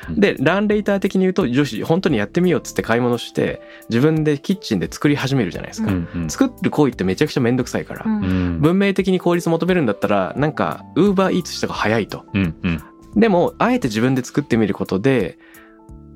[0.08, 5.90] うんでランレーター的に言うと女子本当にやってみようっつって買い物して自分でキッチンで作り始めるじゃないですか。
[5.90, 8.04] うんうん作る行為ってめちゃくちゃめんどくさいから。
[8.06, 12.24] うんうん文明的に効率求めるんだったらなんかウーバーイーツした方が早いと。
[12.34, 12.82] うんうん
[13.16, 15.38] でもあえて自分で作ってみることで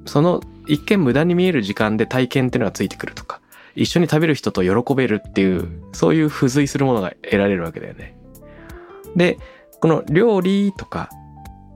[0.05, 3.40] その一見無駄に見える時間で体験っていうのがついてくるとか
[3.74, 8.16] 一緒に食べる人と喜べるっていうそういう付随するものが得られるわけだよね。
[9.16, 9.38] で
[9.81, 11.09] この料理とか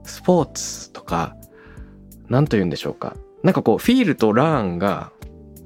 [0.05, 1.35] スポーツとか
[2.29, 3.15] 何と言うんでしょうか。
[3.43, 5.11] なんかこうフィールとラーンが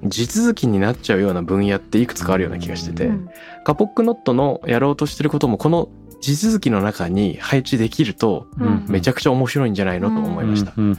[0.03, 3.29] 地続きになっちゃうような分野っていくつかあるような気がしてて、うん。
[3.65, 5.89] カポックノットのやろうとしてることもこの
[6.21, 8.85] 地続きの中に配置できるとうん。
[8.89, 10.73] めちゃくちゃ面白いんじゃないのと思いました。
[10.75, 10.95] な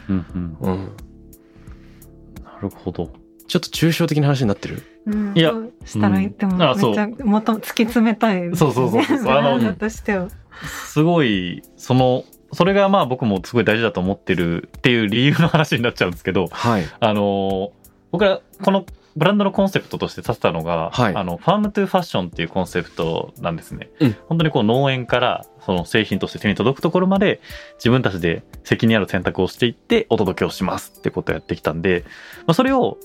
[2.62, 3.10] るほど。
[3.48, 4.82] ちょっと抽象的な話になってる？
[5.06, 5.32] うん。
[5.34, 5.52] いや。
[5.52, 6.92] どうしたらいいうんでもめあそう。
[6.92, 8.42] っちゃもっと突き詰めたい。
[8.42, 8.54] ね。
[8.54, 9.32] そうそうそうそう。
[9.32, 10.28] あの 女としては。
[10.64, 16.84] すごいそのそれがまあ僕もすごい大事だと思ってるっていう理由の話になっちゃうんですけどはい。
[16.98, 17.72] あの
[18.10, 18.84] 僕らこの
[19.16, 23.90] ブランドのコンセプトとして立てたのが、はいあのファームトゥファッションっていうコンセプトなんですね。
[24.00, 27.40] うん本当にこう農園からその製品として手に届くところまで
[27.74, 32.04] 自分たちで責任ある選択をしていってお届けをしますってことをやってきたんで、
[32.46, 32.98] まあ、それを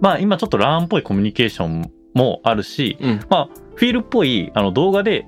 [0.00, 5.26] まあ今ちょっとラーンっぽいコミュニケーションもあるし、うんまあフィールっぽいあの動画で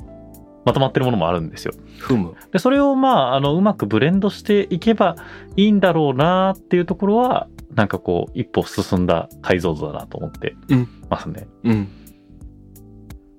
[0.65, 1.73] まとまってるものもあるんですよ。
[1.99, 2.35] ふむ。
[2.53, 5.17] でそれをまああのうまくブレンドしていけば
[5.57, 10.89] いいんだろうなっていうところはなんかこう一歩進んだ解像度だなと思ってうん。
[11.09, 11.47] ますね。
[11.65, 11.89] うん。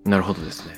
[0.06, 0.76] なるほどですね。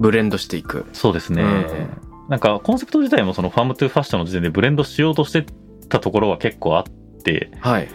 [0.00, 0.86] ブレンドしていく。
[0.92, 1.42] そうですね。
[1.42, 2.28] うん。
[2.28, 5.44] なんかコンセプト自体もそのファームトゥファッションの時点でブレンドしようとして
[5.88, 6.84] たところは結構あっ
[7.22, 7.50] て。
[7.60, 7.88] はい。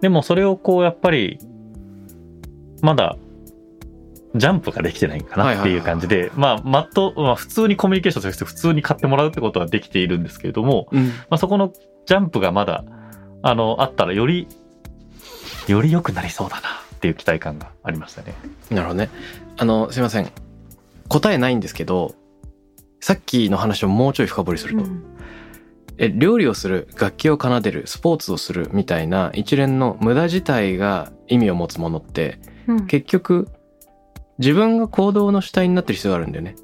[0.00, 1.38] でもそれをこうやっぱり
[2.80, 3.16] まだ
[4.34, 11.06] ジャンプができてないかなっていう感じで、まあ、マット、まあ、普通にコミュニケーションとして普通に買ってもらうってことはできているんですけれども、うん。
[11.06, 11.72] まあ、そこの
[12.06, 12.84] ジャンプがまだ
[13.42, 14.48] あのあったらより
[15.68, 18.34] より良くなりそうだなっていう期待感がありましたね。
[18.70, 19.10] なるほどね。
[19.56, 20.30] あのすいません。
[21.08, 22.14] 答えないんですけど
[23.00, 25.04] さっきの話をもうちょい深掘りすると、うん。
[25.98, 32.86] え料理をする楽器を奏でるスポーツをするみたいな一連の無駄自体が意味を持つものってうん。
[32.86, 33.48] 結局
[34.38, 36.56] 自分が行動の主体になってる必要があるんだよね。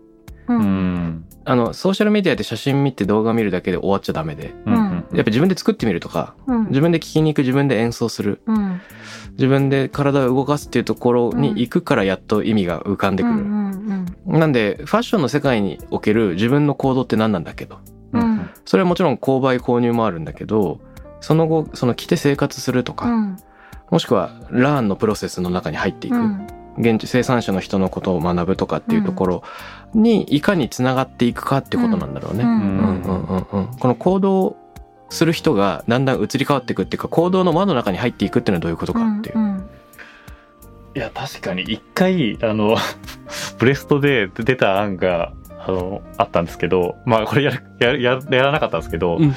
[0.48, 0.62] ううん。
[0.62, 4.54] んあのソーシャルメディアで写真見て動画見るだけで終わっちゃダメで。
[4.66, 4.74] うん。
[4.74, 6.68] うんやっぱ自分で作ってみるとかうん。
[6.68, 8.40] 自分で聞きに行く自分で演奏する。
[8.46, 8.80] うん。
[9.32, 14.06] 自分で体を動かすっていうところに行くからやっと意味が浮かんでくる、うん。
[14.26, 14.38] うん。
[14.38, 17.78] なんでファッションの世界における自分の行動って何なんだけど
[18.12, 18.50] うん。
[18.64, 20.80] それはもちろん購買購入もあるんだけど
[21.20, 23.36] その後その着て生活するとか、うん。
[23.90, 26.46] もしくはラーンのプロセスの中に入っていく、うん
[26.78, 29.42] 現地生産者の人のことを学ぶとかっていうところ
[29.94, 32.44] にいかにつながっていくかってことなんだろうね。
[32.44, 32.54] ううん。
[32.54, 33.66] んうんうんうん。
[33.78, 34.56] この行動
[35.10, 39.38] する人がだんだん移り変わっていくっていうか行動の輪の中に入っていくっていうのはどういうことかっていう。
[39.38, 39.68] うん
[40.94, 42.76] いや確かに一回あの
[43.58, 45.32] ブレストで出た案が
[45.66, 49.34] あのあったんですけどまあこれやるやるやるやらなかったんですけど、うん。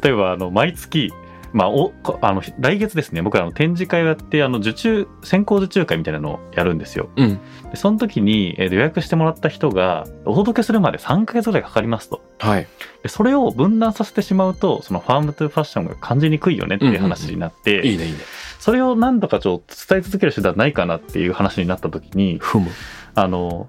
[0.00, 1.12] 例えばあの毎月
[1.54, 7.38] まあ、おこあの来月ですね僕らの展示会をやってあの受注先行受注会みたいなのをやるんですようん
[7.70, 12.66] でその時に、えー予約してもらった人がお届けするまで3ヶ月ぐらいかかりますとはい。
[13.02, 18.18] でそれを分断させてしまうとそのファームトゥファッションが感じにくいよねっていう話になって、いいねいいね。
[18.58, 22.70] それを何とかちょっと伝え続ける手段ないかなっていう話になった時にふむ。
[23.14, 23.68] あの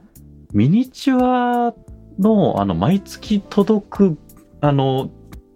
[0.53, 1.73] ミニチュア
[2.17, 4.17] のあの毎月届く
[4.61, 5.11] あの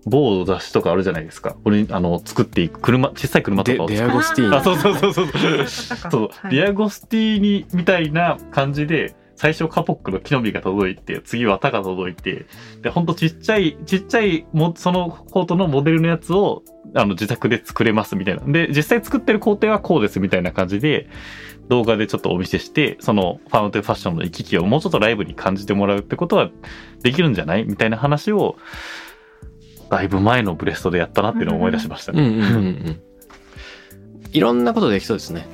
[0.05, 1.55] 某雑誌とかあるじゃないですか。
[1.63, 4.49] これあの作っていく車小さい車とデかを作デアゴスティー。
[4.49, 4.55] ニ。
[4.55, 5.27] あそうそうそうそう。
[6.11, 6.55] そう、はい。
[6.55, 12.45] ディアゴスティーニみたいな感じで最初カポックの木の実が届いて次はタが届いて
[12.81, 18.43] でほんとちっちゃいちっちゃいもそのコートのモデルのやつをあの自宅で作れますみたいな。
[18.45, 21.07] で実際作ってる工程はこうですみたいな感じで
[21.69, 26.49] 動画でちょっとお見せしてその farm to fashion の行き来をもうちょっとライブに感じてもらうってことは
[27.03, 28.57] できるんじゃないみたいな話を
[29.89, 32.21] だいぶ前のブレストでやったなっていうのを思い出しましたね。
[32.21, 33.01] うんうんうんうん。
[34.31, 35.47] いろんなことできそうですね。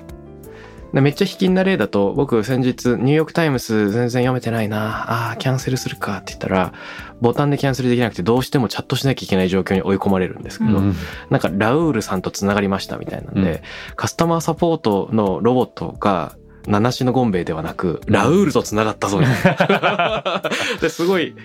[0.94, 4.88] でめっちゃ引きな例だと、僕先日、ニューヨークタイムズ全然読めてないな。
[4.88, 6.72] ああー、キャンセルするかって言ったら、
[7.20, 10.96] ボタンでキャンセルできなくて、どうしてもチャットしなきゃいけない状況に追い込まれるんですけど、うん
[11.30, 13.60] なんかラウールさんとつながりましたみたいなんで、うん
[13.98, 16.38] カスタマーサポートのロボットが、
[16.68, 20.42] 七種のゴンベイではなく、ラウールとつながったぞみたいな。
[20.82, 21.36] ですごい、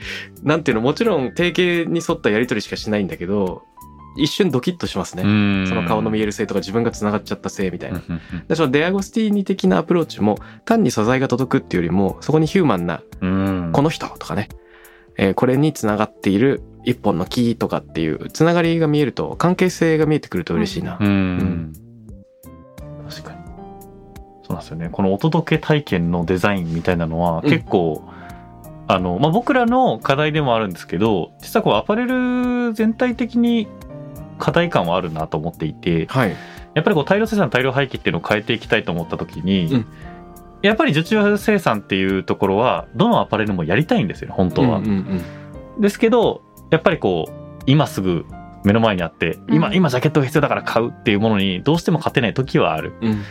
[0.43, 3.63] なんていうの、もちろん定型に沿ったやり取りしかしないんだけど、
[4.17, 5.23] 一瞬ドキッとしますね。
[5.25, 8.03] うんその顔の見える性とか自分が繋がっちゃった性みたいな。
[8.49, 14.49] でそのデアゴスティーニ的なアプローチも単に素材が届くっていうよりもそこにヒューマンなうんこの人とかね、
[15.17, 20.99] えーこれに繋がっている一本の木とかっていう繋がりが見えると関係性が見えてくると嬉しいな。
[21.01, 21.73] うん、
[24.51, 28.03] そうなんですよねこのお届け体験のデザインみたいなのはうん結構、
[28.89, 33.69] あのまあ、僕らの課題でもあるんですけど実はこうアパレル全体的に
[34.39, 36.37] 課題感はあるなと思っていてはい。
[36.73, 39.87] やっぱりこう大量生産大量廃棄っていうのを変えていきたいと思った時に、うん
[40.63, 44.79] やっぱり受注生産っていうところはどのアパレルもやりたいんですよ本当は。
[44.79, 45.23] うんうん
[45.81, 48.27] ですけどやっぱりこう今すぐ
[48.65, 52.93] 目の前にあって今,、うん今ジャケットが必要だから買うっていうものにどうしても勝てない時はある。
[53.01, 53.23] うん。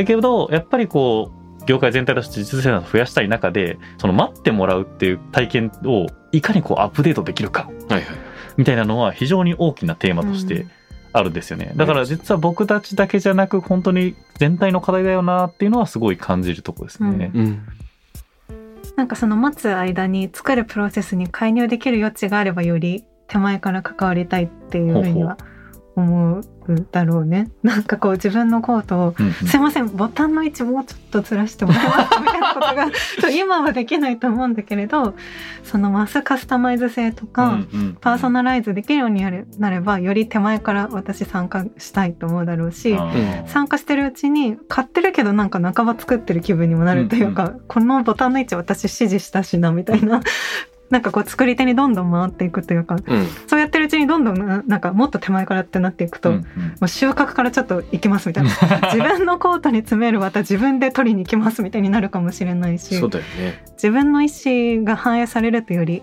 [0.00, 8.16] うんだけどやっぱりこう業界全体として実生産を増やしたい中でその待ってもらうっていう体験をいかにこうアップデートできるかはいはい。
[8.56, 10.66] みたいなのは非常に大きなテーマとして
[11.12, 11.72] あるんですよね。
[11.76, 17.30] だから実は僕たちだけじゃなく本当に全体の課題だよなっていうのはすごい感じるとこですね。
[17.34, 17.62] うん。
[18.96, 25.36] なんかその待つ間に作るプロセスに介入できる余地があればより手前から関わりたいっていうふうには
[25.96, 26.42] 思う
[26.90, 27.50] だろうね。
[27.62, 29.32] なんかこう自分のコートをうんうん。
[29.32, 32.90] すいませんボタンの位置もうちょっとずらしてもらえますかみたいなことが
[33.32, 35.14] 今はできないと思うんだけれど
[35.62, 50.20] そのマスカスタマイズ性とか、うんうんパーソナライズできるようになれなればより手前から私参加したいと思うだろうし、うん参加してるうちに買ってるけどなんか半ば作ってる気分にもなるというか、このボタンの位置私指示したしなみたいな
[50.90, 53.26] なんかこう作り手にどんどん回っていくというかうん。
[53.46, 56.42] そうやってるうちにどんどんななんかもっと手前からってなっていくと、うんも
[56.82, 58.50] う収穫からちょっと行きますみたいな。
[58.92, 63.64] 自分のコートに詰める綿自分で取りに行きますみたいになるかもしれないしそうだよね。
[63.72, 66.02] 自分の意思が反映されるとより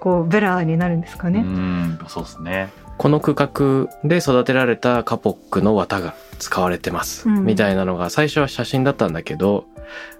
[0.00, 1.40] こう blur になるんですかうんね。
[1.40, 2.70] うんそうですね。
[2.98, 7.44] この区画で育てられたカポックの綿が使われてます、うん。
[7.44, 9.64] みたいなのが最初は写真だったんだけど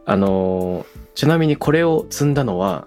[0.05, 2.87] あのーちなみにこれを積んだのは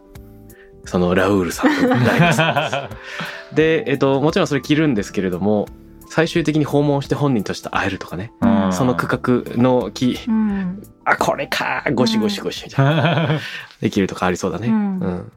[0.86, 3.54] そのラウールさんとダイナさんです。
[3.56, 5.68] で、えっと、もちろんそれ着るんですけれども
[6.08, 8.32] 最終的に訪問して本人として会えるとかね。
[8.42, 8.74] うん。
[8.74, 10.20] その区画の木。
[10.28, 10.84] うん。
[11.04, 11.84] あこれか。
[11.94, 13.40] ゴシゴシゴシみたいな、
[13.82, 14.68] できるとかありそうだね。
[14.68, 15.00] うん。
[15.00, 15.32] うん。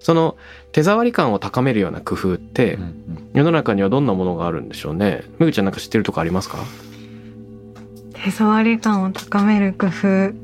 [0.00, 0.36] その
[0.72, 3.30] 手触り感を高めるような工夫って、うんうん。
[3.32, 5.22] 世の中にはどんなものがあるんでしょうね。
[5.38, 6.58] めぐちゃんなんか知ってるとこありますか？
[8.12, 10.43] 手触り感を高める工夫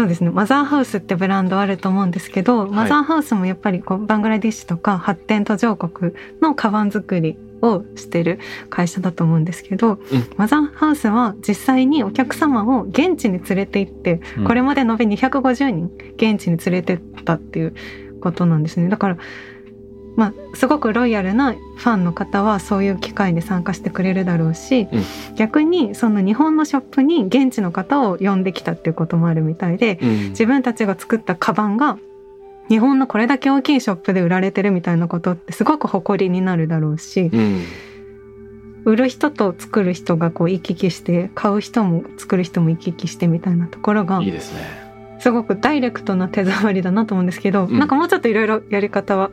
[0.00, 0.30] そうですね。
[0.30, 8.38] マザーハウスってブランドあると思うんですけど、マザーハウスもやっぱりこうバングラディッシュとか発展途上国のカバン作りをしてる
[8.70, 9.98] 会社だと思うんですけど、
[10.38, 14.44] マザーハウスは実際にお客様を現地に連れて行って、うん。
[14.44, 17.74] これまで延べ250人現地に連れてったっていう
[18.22, 18.88] ことなんですね。
[18.88, 19.18] だから
[20.20, 25.02] まあすごくロイヤルなファンの方はそういう機会に参加してくれるだろうし、うん。
[25.34, 30.08] 逆にその日本のショップに現地の方を呼んできたっていうこともあるみたいでうん。
[30.28, 31.98] 自分たちが作ったカバンが
[32.68, 37.64] 日本のこれだけ大きいショップで売られてるみたいなことってすごく誇りになるだろうし、うん。
[38.84, 44.60] 売る人と作る人がこう行き来して買う人も作る人も行き来してみたいなところがいいですね。
[45.20, 47.78] すごくダイレクトな手触りだなと思うんですけど、うん。
[47.78, 49.30] なんかもうちょっといろいろやり方は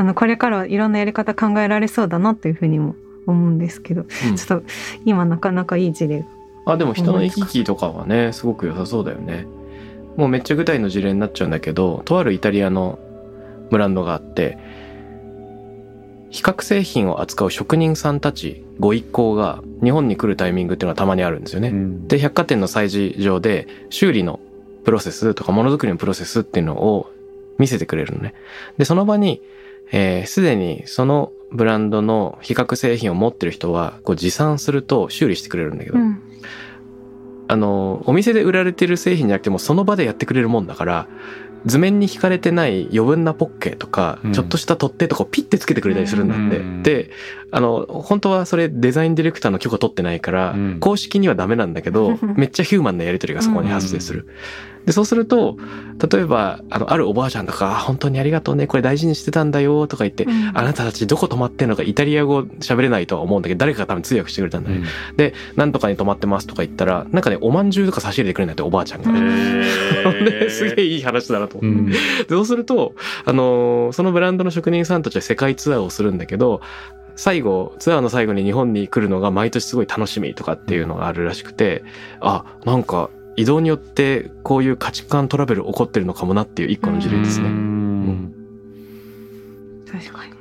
[0.00, 2.94] あのこれからはいろんなやり方考えられそうだなというふうにも
[3.26, 4.36] 思うんですけど、うん。
[4.36, 4.66] ちょっと
[5.04, 6.20] 今なかなかいい事例。
[6.64, 7.44] があでも人の行き。
[7.44, 9.46] 来とかはねすごく良さそうだよね。
[10.16, 12.98] もうめっちゃ具体の事例になっちゃうんだけどとあるイタリアの
[13.70, 14.56] ブランドがあって
[16.30, 22.08] 比較製品を扱う職人さんたちご一行が日本に来るタイミングっていうのはたまにあるんですよね、うん。
[22.08, 24.40] で百貨店の催事場で修理の
[24.84, 27.12] プロセスとかものづくりのプロセスっていうのを
[27.58, 28.32] 見せてくれるのね。
[28.78, 29.42] でその場に
[29.92, 36.22] えーすで、にそのブランドの比較製品を持ってる人はこう持参すると修理してくれるんだけど、うん。
[37.48, 41.08] あのお店で売られてる製品じゃなくてもその場でやってくれるもんだから
[41.66, 44.32] 図面に引かれてない余分なポッケとか、うん。
[44.32, 46.82] ちょっとした取っ手とかをピッてつけてくれたりするんだって、うん。
[46.82, 47.10] で
[47.52, 50.80] あの本当はそれデザインディレクターの許可取ってないから、うん。
[50.80, 54.26] 公式にはダメなんだけど めっちゃヒューマンなやり取りがそこに発生する。
[54.86, 55.58] でそうすると
[56.10, 60.50] 例えばあのあるおばあちゃんとかあ「本当にありがとうねこれ大事にしてたんだよ」とか言って、うん。
[60.54, 64.82] あなたたちどこ泊まってんのかイタリア語喋れないとは思うんだけど誰かが多分通訳してくれたんだね、
[65.16, 69.10] でなんとかに泊まってますとか言ったらなんかねおまんじゅうとか差し入れてくれるんだっておばあちゃんが。
[69.10, 71.58] うんですげえいい話だなと。
[71.58, 71.90] 思って、うん。
[71.90, 71.98] で
[72.30, 72.94] そうすると、
[73.24, 76.60] あのーそのブランドの職人さんたちは世界ツアーをするんだけど
[77.20, 81.84] 最後ツアーの最後に日本に来るのが毎年すごい楽しみとかっていうのがあるらしくて
[82.18, 87.50] あなんか移動によってこういう価値観トラベル起こってるのかもなっていう一個の事例ですうね。
[87.50, 88.32] ん
[89.86, 90.32] 確かに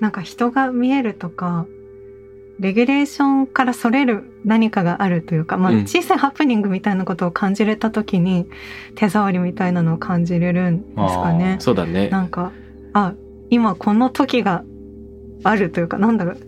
[0.00, 1.66] なんか人が見えるとか
[2.58, 8.46] レギュレーションからそれる何かがあるというか、まあ、うん小さいハプニングみたいなことを感じれた時に
[8.94, 11.56] 手触りみたいなのを感じれるんですかね。
[11.60, 12.08] そうだね。
[12.08, 12.52] なんか
[12.94, 13.12] あ
[13.50, 14.64] 今この時が
[15.42, 16.38] あるというかなんだろう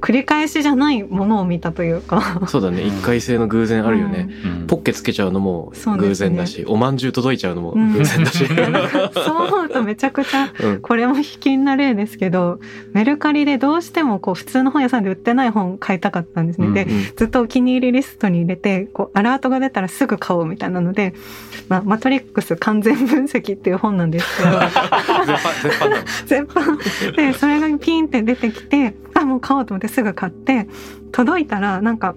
[0.00, 2.42] 繰り返しじゃないものを見たというか。
[2.46, 2.82] そうだね。
[2.82, 4.28] 一回性の偶然あるよね。
[4.44, 8.42] うんポッケつけちゃうのも偶然だし、おまんじゅう届いちゃうのもうん偶然だし。
[8.48, 12.58] なんかそう思うとめちゃくちゃうんこれも卑近な例ですけど
[12.92, 16.66] メルカリでどうしてもこう普通の本屋さんで売ってない本買いたかったんですね。
[16.68, 21.14] うんでうんずっとお気に入りリストに入れてこうアラートが出たらすぐ買おうみたいなので
[21.68, 24.50] 「まあ、マトリックス完全分析」っていう本なんですけど
[26.26, 26.76] 全般
[27.16, 30.66] でそれがピンって出てきてあもう買おうと思ってすぐ買って
[31.12, 32.14] 届いたらなんか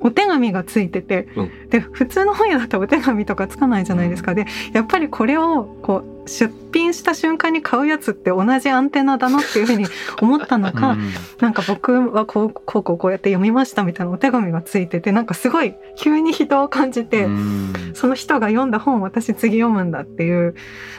[0.00, 1.68] お手紙がついてて、うん。
[1.70, 9.86] で普通の本屋だとお手紙とかつかないじゃないですか、でやっぱりこれをこう出品した瞬間に買うやつって同じアンテナだなっていうふうに
[10.20, 11.10] 思ったのか、うん。
[11.40, 17.72] なんか僕はこうこうこうこうやって読みましたみたいなお手紙がついててなんかすごい急に人を感じて、うん。
[17.94, 20.54] その人が読んだ本を私次読むんだっていう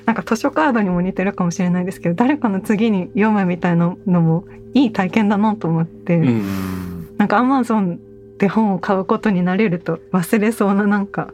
[0.05, 6.27] なんか図書カードにも似てるかもしれないですけど誰かの次に読むみたいなのもいい体験だなと思って、うん。
[6.27, 6.79] うん
[7.19, 7.99] なんかアマゾン
[8.37, 11.33] で本を買うことになれると忘れそうななんか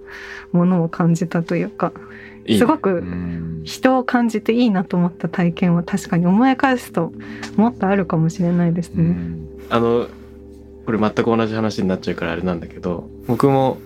[0.52, 1.94] ものを感じたというか
[2.48, 3.62] すごくん。
[3.64, 7.12] 人を感じていいなと思った体験は確かに思い返すと
[7.56, 9.04] もっとあるかもしれないですね。
[9.04, 9.48] うん。
[9.70, 10.08] あの
[10.86, 13.80] これ全く同じ話になっちゃうからあれなんだけど僕も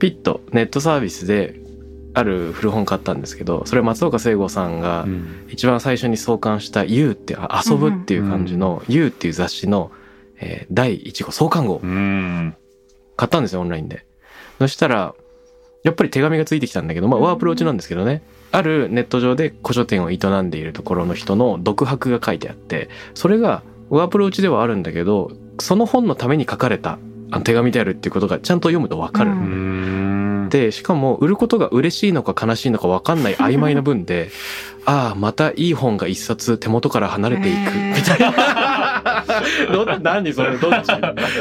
[0.00, 1.60] ピットネットサービスで
[2.12, 5.46] ある古本買ったんですけどそれ松岡聖吾さんがうん。
[5.48, 9.92] 一番最初に創刊した「YOU」ってあ遊ぶっていう感じの「YOU」っていう雑誌の、
[10.40, 12.54] えー第1号創刊号うん。
[13.16, 14.04] 買ったんですよオンラインで。
[14.58, 15.14] そしたら
[15.82, 18.22] やっぱり手紙がついてきたんだけどまあワープローチなんですけどね。
[18.52, 26.98] あるネット上で古書店を営んでいるところの人の独白が書いてあってそれがワープローチではあるんだけどその本のために書かれた
[27.44, 34.30] 手紙であるっていうことがちゃんと読むとわかる、でしかも売ることが嬉しいのか悲しいのか分かんない曖昧な文で
[34.84, 38.89] ああまたいい本が一冊手元から離れていくみたいな
[39.72, 40.92] ど何それどっち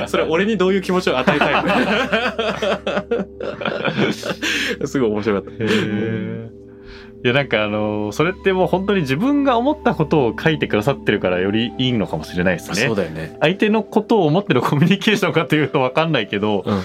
[0.07, 1.63] それ俺にどういう気持ちを与えたい
[4.87, 5.63] すごい面白かった。
[5.63, 6.59] へえ
[7.23, 12.87] いやなんかあのそれってもう本当に自分が思ったことを書いてくださってるからよりいいのかもしれないですね。
[12.87, 13.37] そうだよね。
[13.41, 16.81] 相手のことを思ってる コミュニケーションかというと分かんないけど、うん。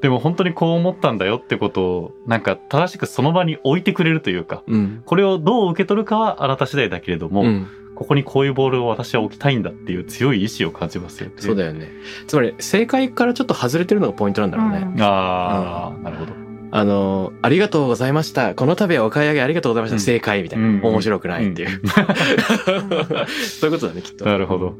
[0.00, 5.02] でも本当にこう思ったんだよってことをなんか正しくその場に置いてくれるというかうん。
[5.04, 7.66] これをどう受け取るかはあなた次第だけれども、うん
[7.98, 11.32] ここにこういうボールを私は置きたいんだっていう強い意志を感じますよね。
[11.38, 11.88] そうだよね。
[12.28, 15.02] つまり正解からちょっと外れてるのがポイントなんだろうね、うん。
[15.02, 16.32] ああ、なるほど。
[16.70, 18.54] あのありがとうございました。
[18.54, 20.00] この度はお買い上げありがとうございました、うん。
[20.00, 20.80] 正解みたいな、うん。
[20.80, 21.88] 面白くないっていう、うん。
[21.88, 24.26] そういうことだねきっと。
[24.26, 24.76] なるほど。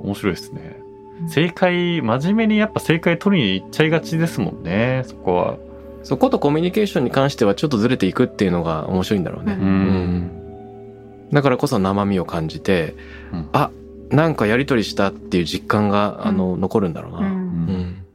[0.00, 0.80] 面白いですね。
[1.28, 5.58] 正解、真面目にやっぱ正解取りに行っちゃいがちですもんね、そこは。
[6.02, 9.52] そことコミュニケーションに関してはちょっとずれていくっていうのが面白いんだろうね。
[9.52, 10.41] ううん。
[11.32, 12.94] だからこそ生身を感じて、
[13.32, 13.48] うん。
[13.52, 13.70] あ、
[14.10, 17.18] なんかやりとりしたっていう実感が、あの、残るんだろうな。
[17.20, 17.26] うん。
[17.26, 18.06] うん。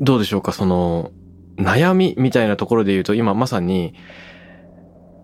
[0.00, 0.52] どうでしょうか？
[0.52, 1.12] その、
[1.56, 3.94] 悩みみたいなところで言うと、今まさに、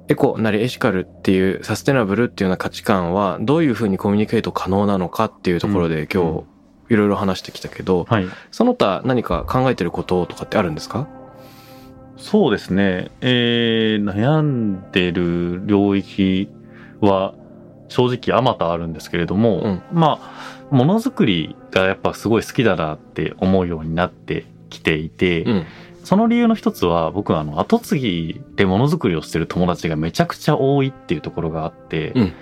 [0.09, 6.45] エコなりエシカルっていうサステナブルっていうような価値観はどういうふうにコミュニケート可能なのかっていうところで今
[6.89, 8.27] 日いろいろ話してきたけど、はい。
[8.51, 11.07] その他何か考えてることとかってあるんですか？
[12.21, 13.11] そうですね。
[13.21, 16.49] えー、悩んでる領域
[17.01, 17.35] は
[17.89, 20.21] 正直あまたあるんですけれども、うんま
[20.71, 25.67] あ、ものづくりがやっぱすごい好きだなって思うようになってきていて、うん。
[26.05, 32.33] その理由の一つは僕はあの後継ぎでものづくりをしてる友達がめちゃくちゃ多いっていうところがあって、うん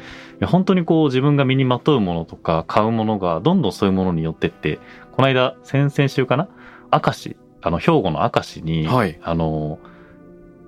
[0.46, 4.78] 本当にこう自分が身にまとうものとか買うものがどんどんそういうものによってって
[5.10, 6.48] この間先々週かな
[6.92, 7.36] 明石
[7.68, 9.78] あの兵庫の明石に、はいあの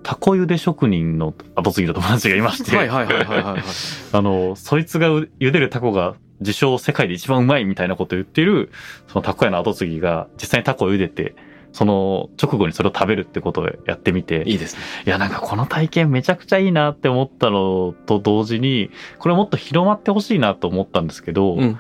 [0.03, 3.63] タコ茹で職人の後継ぎの友達がいまして、はいはいはいはいはいはい。
[4.13, 8.71] あの、そいつがう茹でるタコが自称世界で一番うまいみたいなことを言ってる、
[9.09, 11.35] そのタコ屋の後継ぎが実際にタコを茹でて、
[11.73, 14.83] その直後にそれを食べるってことをやってみて、いいですね。
[15.07, 21.79] いやなんかこの体験めちゃくちゃいいなって思ったのと同時に、これもっと広まってほしいなと思ったんですけど、うん。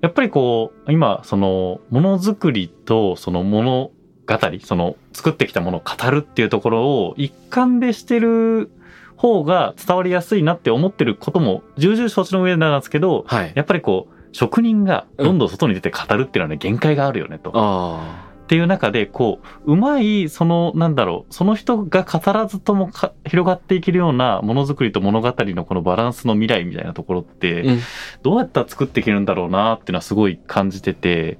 [0.00, 3.90] やっぱりこう、今、その、ものづくりと、その物
[4.28, 8.70] 語、その、作ってきたものを語るっていうところを一貫でしてる
[9.16, 13.52] 方が伝わりやすいなって思ってることも重々承知の上なんですけど、はい。
[13.54, 17.50] やっぱりこう、職人がどんどん外に出て語るっていうのはね、限界があるよねと。
[17.54, 27.72] あっていう中で、こう、うまい、その、なんだろう、その人が語らずともか広がっていけるようなものづくりと物語のこのバランスの未来みたいなところって、あ。
[27.72, 27.80] うん。
[28.22, 31.38] どうやったら作っていけるんだろうなっていうのはすごい感じてて、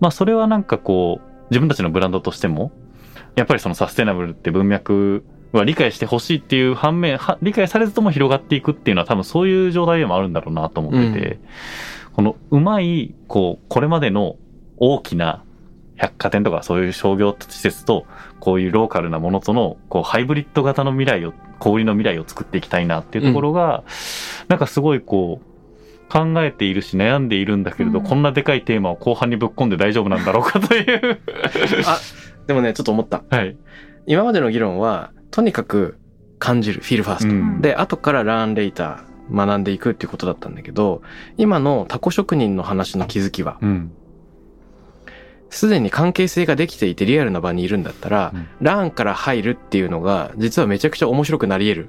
[0.00, 2.72] まあそれはなんかこう、自分たちのブランドとしても、
[3.36, 11.40] やっぱりそのサステナブルって文脈は理解してほしいっていう反面、は理解されずとも広がっていくっていうのは多分そういう状態でもあるんだろうなと思ってて、
[12.12, 14.36] このうまい、こう、これまでの
[14.76, 15.44] 大きな
[15.96, 18.06] 百貨店とかそういう商業施設と、
[18.38, 23.84] こういうローカルなものとの、こう、ハイブリッド型の未来を、小売りの未来を作っていきたいなっていうところが、
[24.48, 25.49] なんかすごいこう、
[26.10, 31.20] 考えているし悩んでいるんだけれど、うんこんなでかいテーマを後半にぶっ込んで大丈夫なんだろうかという。
[31.86, 31.98] あ、
[32.46, 33.22] でもね、ちょっと思った。
[33.30, 33.56] はい。
[34.06, 35.98] 今までの議論は、とにかく
[36.40, 37.28] 感じる、フィールファースト。
[37.28, 41.02] うんで、後からラーンレイター学んでいくっていうことだったんだけど、
[41.36, 43.92] 今のタコ職人の話の気づきは、うん。
[45.50, 51.88] すでに関係性ができていてリアルな場にいるんだったら、うんランから入るっていうのが、実はめちゃくちゃ面白くなり得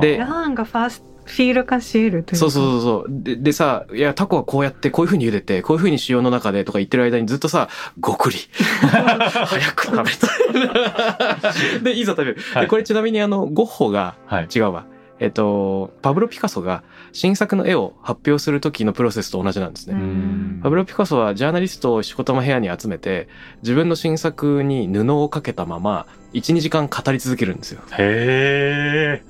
[0.00, 3.22] でラーンがファーストフィール化し得るというかそうそうそうそう。
[3.22, 7.68] で、でさ、いや、タコはこうやって、こういう風に茹でて、こういう風に塩の中でとか言ってる間にずっとさ、
[8.00, 8.38] ごくり。
[8.88, 11.82] 早く食べたい。
[11.84, 12.38] で、いざ食べる。
[12.54, 14.48] はいで、これちなみにあの、ゴッホが、はい。
[14.54, 14.86] 違うわ。
[15.20, 19.94] えっと、パブロ・ピカソが新作の絵を発表する時のプロセスと同じなんですね。
[19.94, 23.28] うんパブロ・ピカソはジャーナリストを仕事の部屋に集めて、
[23.62, 27.82] 自分の新作に布をかけたまま、1、2時間語り続けるんですよ。
[27.98, 29.22] へえ。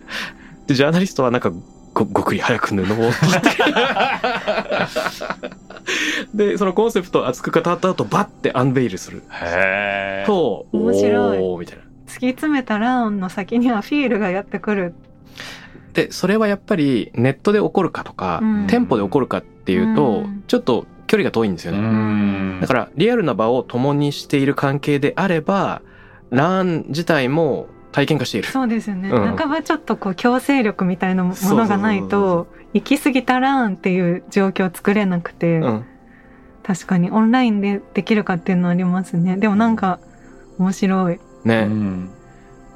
[0.67, 1.53] で、ジャーナリストはなんか、
[1.99, 3.49] ご、ごくり早く布を取って。
[6.53, 9.23] で、そのコンセプトを熱く語った後、バッてアンベイルする。
[9.31, 10.27] へえ。
[10.27, 11.83] と、面白いみたいな。
[12.07, 14.95] 突き詰めたラーンの先にはフィールがやってくる
[15.93, 21.81] で、それはやっぱりネットで起こるかとか、うん店舗で起こるかっていうと、うんちょっと距離が遠いんですようね。
[21.83, 22.61] ん。
[22.61, 25.81] だから、リアルな場を共にしている関係であれば、
[26.31, 27.67] ラン自体も
[27.99, 28.49] 体験化している。
[28.49, 35.85] そうですよね、うん半ばちょっとこう強制力みたいなものがないと行き過ぎたラーンっていう状況を作れなくて、うん。
[36.63, 40.01] 確かにオンラインでできるかっていうのはありますねでもなんか
[40.59, 41.63] 面白いね。
[41.63, 42.11] うん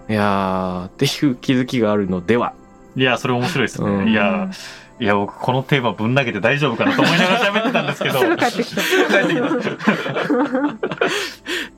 [0.08, 2.54] いやー、っていう気づきがあるのでは。
[2.96, 3.88] いや、それ面白いですね。
[3.88, 4.50] うんいや、
[4.98, 8.18] いや、僕、このテーマぶん投げて大丈夫かなと思いながら喋ってたんですけど。
[8.18, 10.91] すぐ帰ってきた 帰ってきた。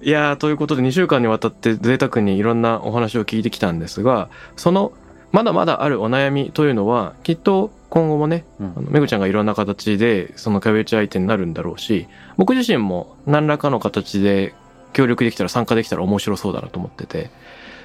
[0.05, 4.93] いやー、ということで2週間にわたって贅沢にいろんなお話を聞いてきたんですが、その、
[5.33, 8.73] まだまだあるお悩みというのは、きっと今後もね、うん。
[8.77, 14.55] あのめぐちゃんがいろんな形でその壁打ち相手になるんだろうし、僕自身も何らかの形で
[14.93, 17.31] 協力できたら参加できたら面白そうだなと思ってて、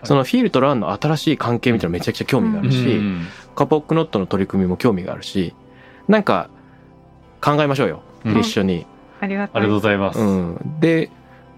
[0.03, 5.53] そのフィールとランの新しい関係みたいなのめちゃくちゃ興味があるし、うんカポックノットの取り組みも興味があるし、
[6.07, 6.49] なんか
[7.41, 8.39] 考えましょうよ、うん。
[8.39, 8.85] 一緒に。
[9.19, 10.19] ありがたいありがとうございます。
[10.19, 10.79] ううんん。
[10.79, 11.11] で、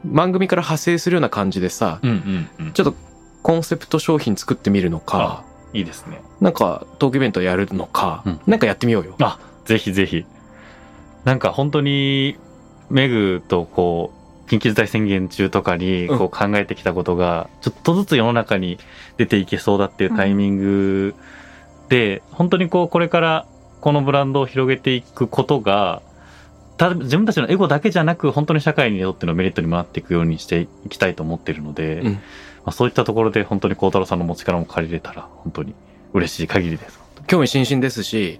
[0.05, 2.71] 番組から派生するような感じでさ、うんうん。
[2.73, 2.95] ちょっと
[3.43, 5.43] コンセプト商品作ってみるのか、
[5.73, 6.21] いいですね。
[6.39, 9.15] なんかトークイベントやるのか、うんなんかやってみようよ。
[9.19, 10.25] あ、ぜひぜひ。
[11.23, 12.37] なんか本当に、
[12.89, 14.11] メグとこ
[14.47, 18.79] う、緊急事態宣言中とかにこう考えてきたことが、ちょっとずつ世の中に
[19.17, 21.15] 出ていけそうだっていうタイミング
[21.87, 23.45] で、本当にこう、これから
[23.79, 26.01] このブランドを広げていくことが、
[26.89, 32.19] た自分たちのエゴだけじゃなく、本当に社会にとってのメリットに回っていくようにしていきたいと思っているので、うんま
[32.65, 35.75] あ、そういったところで本当に孝太郎さんの持ち力も借りれたら、本当に
[36.13, 36.99] 嬉しい限りです。
[37.27, 38.39] 興味津々ですし、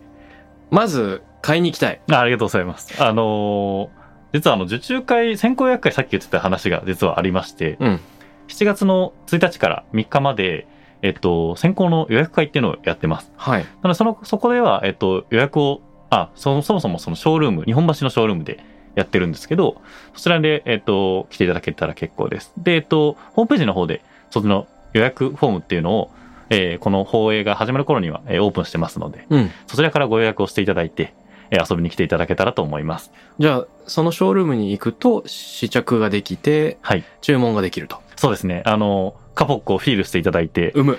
[0.71, 2.01] まず買いに行きたい。
[2.11, 3.01] あありがとうございます。
[3.01, 4.01] あのー
[4.33, 7.99] 実はあの受注会、先行予約会さっき言ってた話が実はありまして、うん。
[8.47, 10.67] 7月の1日から3日まで、
[11.01, 13.31] えっと、先行の予約会っていうのをやってます。
[13.35, 13.63] はい。
[13.63, 15.81] なので、その、そこでは、えっと、予約を、
[16.11, 18.63] あ、そもそもそもそのショールーム、日本橋のショールームで
[18.95, 19.81] やってるんですけど、
[20.13, 22.53] そちらで、えっと、来ていただけたら結構です。
[22.57, 26.11] で、えっと、ホームページの方で、その予約フォームっていうのを、
[26.49, 29.51] えーこの放映が始まる頃には、えーオープンしてますので、うん。
[29.67, 31.13] そちらからご予約をしていただいて、
[31.49, 33.11] えー遊びに来ていただけたらと思います。
[33.39, 37.05] じゃあ、そのショールームに行くと試着ができて、はい。
[37.21, 37.97] 注文ができると。
[38.17, 38.63] そうですね。
[38.65, 40.97] あの、カポックをフィールしていただいて、うむ。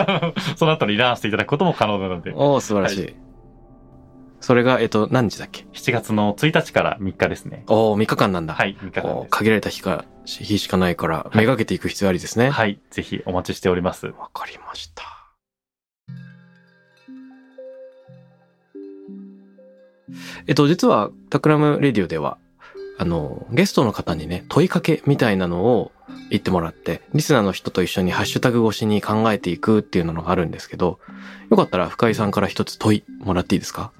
[0.56, 3.04] その後にランしていただくことも可能なので、おー、素晴らしい。
[3.04, 3.10] は
[4.44, 7.64] それが、えっと、何日だっけ？7月の1日から3日ですね。
[7.66, 8.52] おー、3日間なんだ。
[8.52, 12.48] はい、3日間でおー限られた日か、日しかないから、めがけていく必要ありですね。
[12.48, 12.52] す。
[12.52, 14.04] はい、ぜひお待ちしております。
[14.08, 15.02] わかりました。
[20.46, 22.36] えっと、実は、 Takram Radio では、
[22.98, 25.92] あの、ゲストの方にね、問いかけみたいなのを
[26.30, 30.98] 言ってもらって、リスナーの人と一緒にハッシュタグ越しに考えていくっていうのがあるんですけど、
[31.50, 33.92] よかったら深井さんから一つ問いもらっていいですか？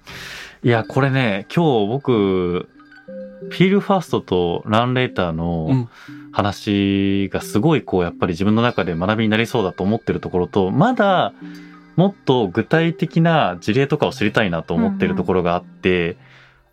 [0.62, 2.68] いや、これね、今日僕、 feel
[3.50, 5.88] first と learn later のうん。
[6.36, 11.32] 話がすごいこう、やっぱり自分の中で学びになりそうだと思ってるところと、まだ
[11.94, 16.16] もっと具体的な事例とかを知りたいなと思ってるところがあって、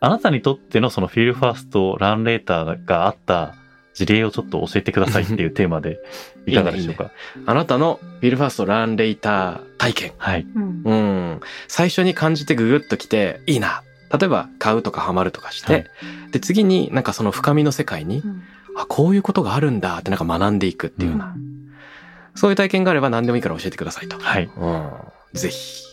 [0.02, 3.54] あなたにとってのそのフィールファースト、ランレーターがあった
[3.94, 6.00] 事例をちょっと教えてくださいっていうテーマで
[6.48, 7.12] いかがでしょうか？
[7.46, 10.12] あなたのフィルファーストランレイター体験。
[10.18, 10.48] はい。
[10.56, 11.40] うんうん。
[11.68, 13.84] 最初に感じてググッときて、いいな。
[14.12, 15.86] 例えば、買うとかハマるとかして、はい
[16.32, 18.42] で、次になんかその深みの世界に、うん
[18.76, 21.36] あ、こういうことがあるんだってなんか学んでいくっていうような、
[22.36, 24.18] そういう体験があれば何でもいいから教えてくださいと。
[24.18, 24.50] はい。
[24.58, 24.90] うん。
[25.34, 25.91] ぜひ。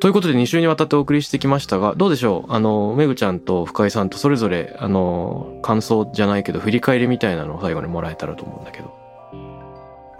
[0.00, 2.52] ということで2週にわたってお送りしてきましたが、どうでしょう？
[2.52, 8.96] あの、めぐちゃんと深井さんとそれぞれ、あの、感想じゃないけど、振り返りみたいなのを最後にもらえたらと思うんだけど。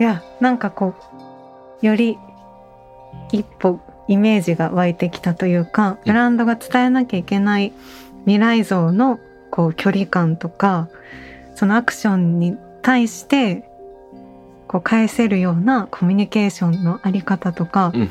[0.00, 0.94] いやなんかこ
[1.82, 2.18] うより
[3.32, 7.72] 一歩イメージが湧いてきたというかブランドが伝えなきゃいけない
[8.20, 9.18] 未来像の
[9.50, 10.88] こう距離感とか
[11.56, 13.68] そのアクションに対して
[14.68, 18.10] こう返せるようなコミュニケーションのあり方とか、うん。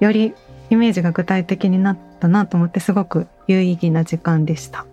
[0.00, 0.34] より
[0.70, 4.86] イメージが具体的になったなと思ってすごく有意義な時間でした。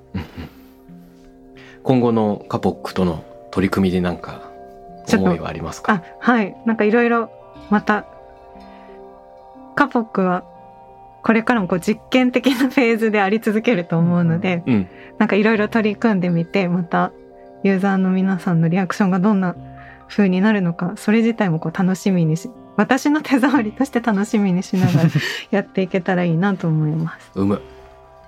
[1.84, 4.49] 今後のカポックとの取り組みでなんか
[5.11, 5.93] 思いはありますか？
[5.93, 6.55] あはい。
[6.65, 7.32] なんかいろいろ
[7.69, 8.05] また
[9.76, 10.43] カポックは
[11.24, 14.88] これからもこう実験的なフェーズであり続けると思うので、うん。
[15.17, 17.11] なんかいろいろ取り組んでみてまた
[17.63, 19.55] ユーザーの皆さんのリアクションがどんな
[20.07, 22.49] 風になるのかそれ自体もこう楽しみにし
[22.82, 25.10] 私の手触りとして楽しみにしながら
[25.52, 27.32] やっていけたらいいなと思います。
[27.40, 27.62] うむ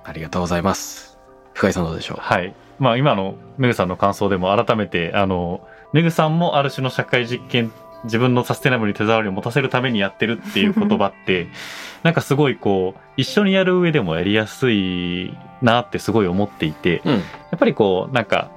[0.04, 1.18] ありがとうございます
[1.54, 2.18] 深井さんどうでしょう？
[2.22, 2.54] はい。
[2.78, 7.72] まあ今のメグさんの感想でも改めて、あの、メグさんもある種の社会実験、
[8.04, 11.48] 自分のサステナブルに手触りを持たせるためにやってるっていう言葉って、
[12.04, 17.20] なんかすごいこう、一緒にやる上でもやりやすいなってすごい思っていて、うんや
[17.56, 18.50] っぱりこう、なんか、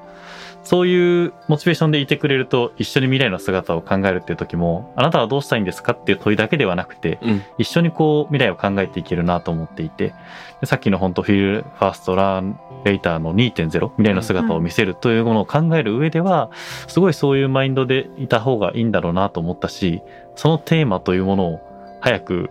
[0.67, 10.13] そういうモチベーションでいてくれると、一緒に未来の姿を考えるっていう時も、あなたはどうしたいんですかっていう問いだけではなくて、うん一緒にこう、未来を考えていけるなと思っていて、
[10.61, 16.51] でさっきの本当フィールファーストランレーターの2.0、未来の姿を見せるというものを考える上では、
[16.89, 20.03] すごいそういうマインドでいた方がいいんだろうなと思ったし、
[20.35, 21.61] そのテーマというものを
[22.01, 22.51] 早く、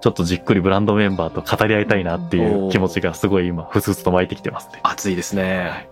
[0.00, 4.78] ちょっとじっくりブランドメンバーと語り合いたいなっていう気持ちがすごい今、ふつふつと湧いてきてますね。
[4.84, 5.88] 熱いですね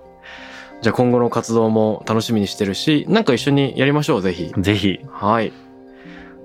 [0.85, 5.51] じゃあ今後の活動も楽しみにしてるしなんか一緒にやりましょうぜひぜひ、はい。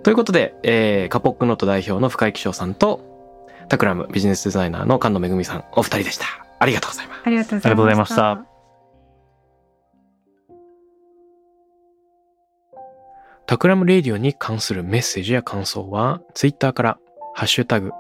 [0.02, 6.26] ということで、えー、カポックノット代表の深井紀章さんと、タクラムビジネスデザイナーの菅野めぐみさん、お二人でした。
[6.58, 7.22] ありがとうございます。
[7.26, 8.46] ありがとうございました。
[13.46, 16.98] Takram Radio に関するメッセージや感想は、ツイッターから、
[17.34, 17.92] ハッシュタグ、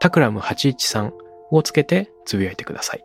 [0.00, 1.12] Takram813
[1.50, 3.04] をつけてつぶやいてください。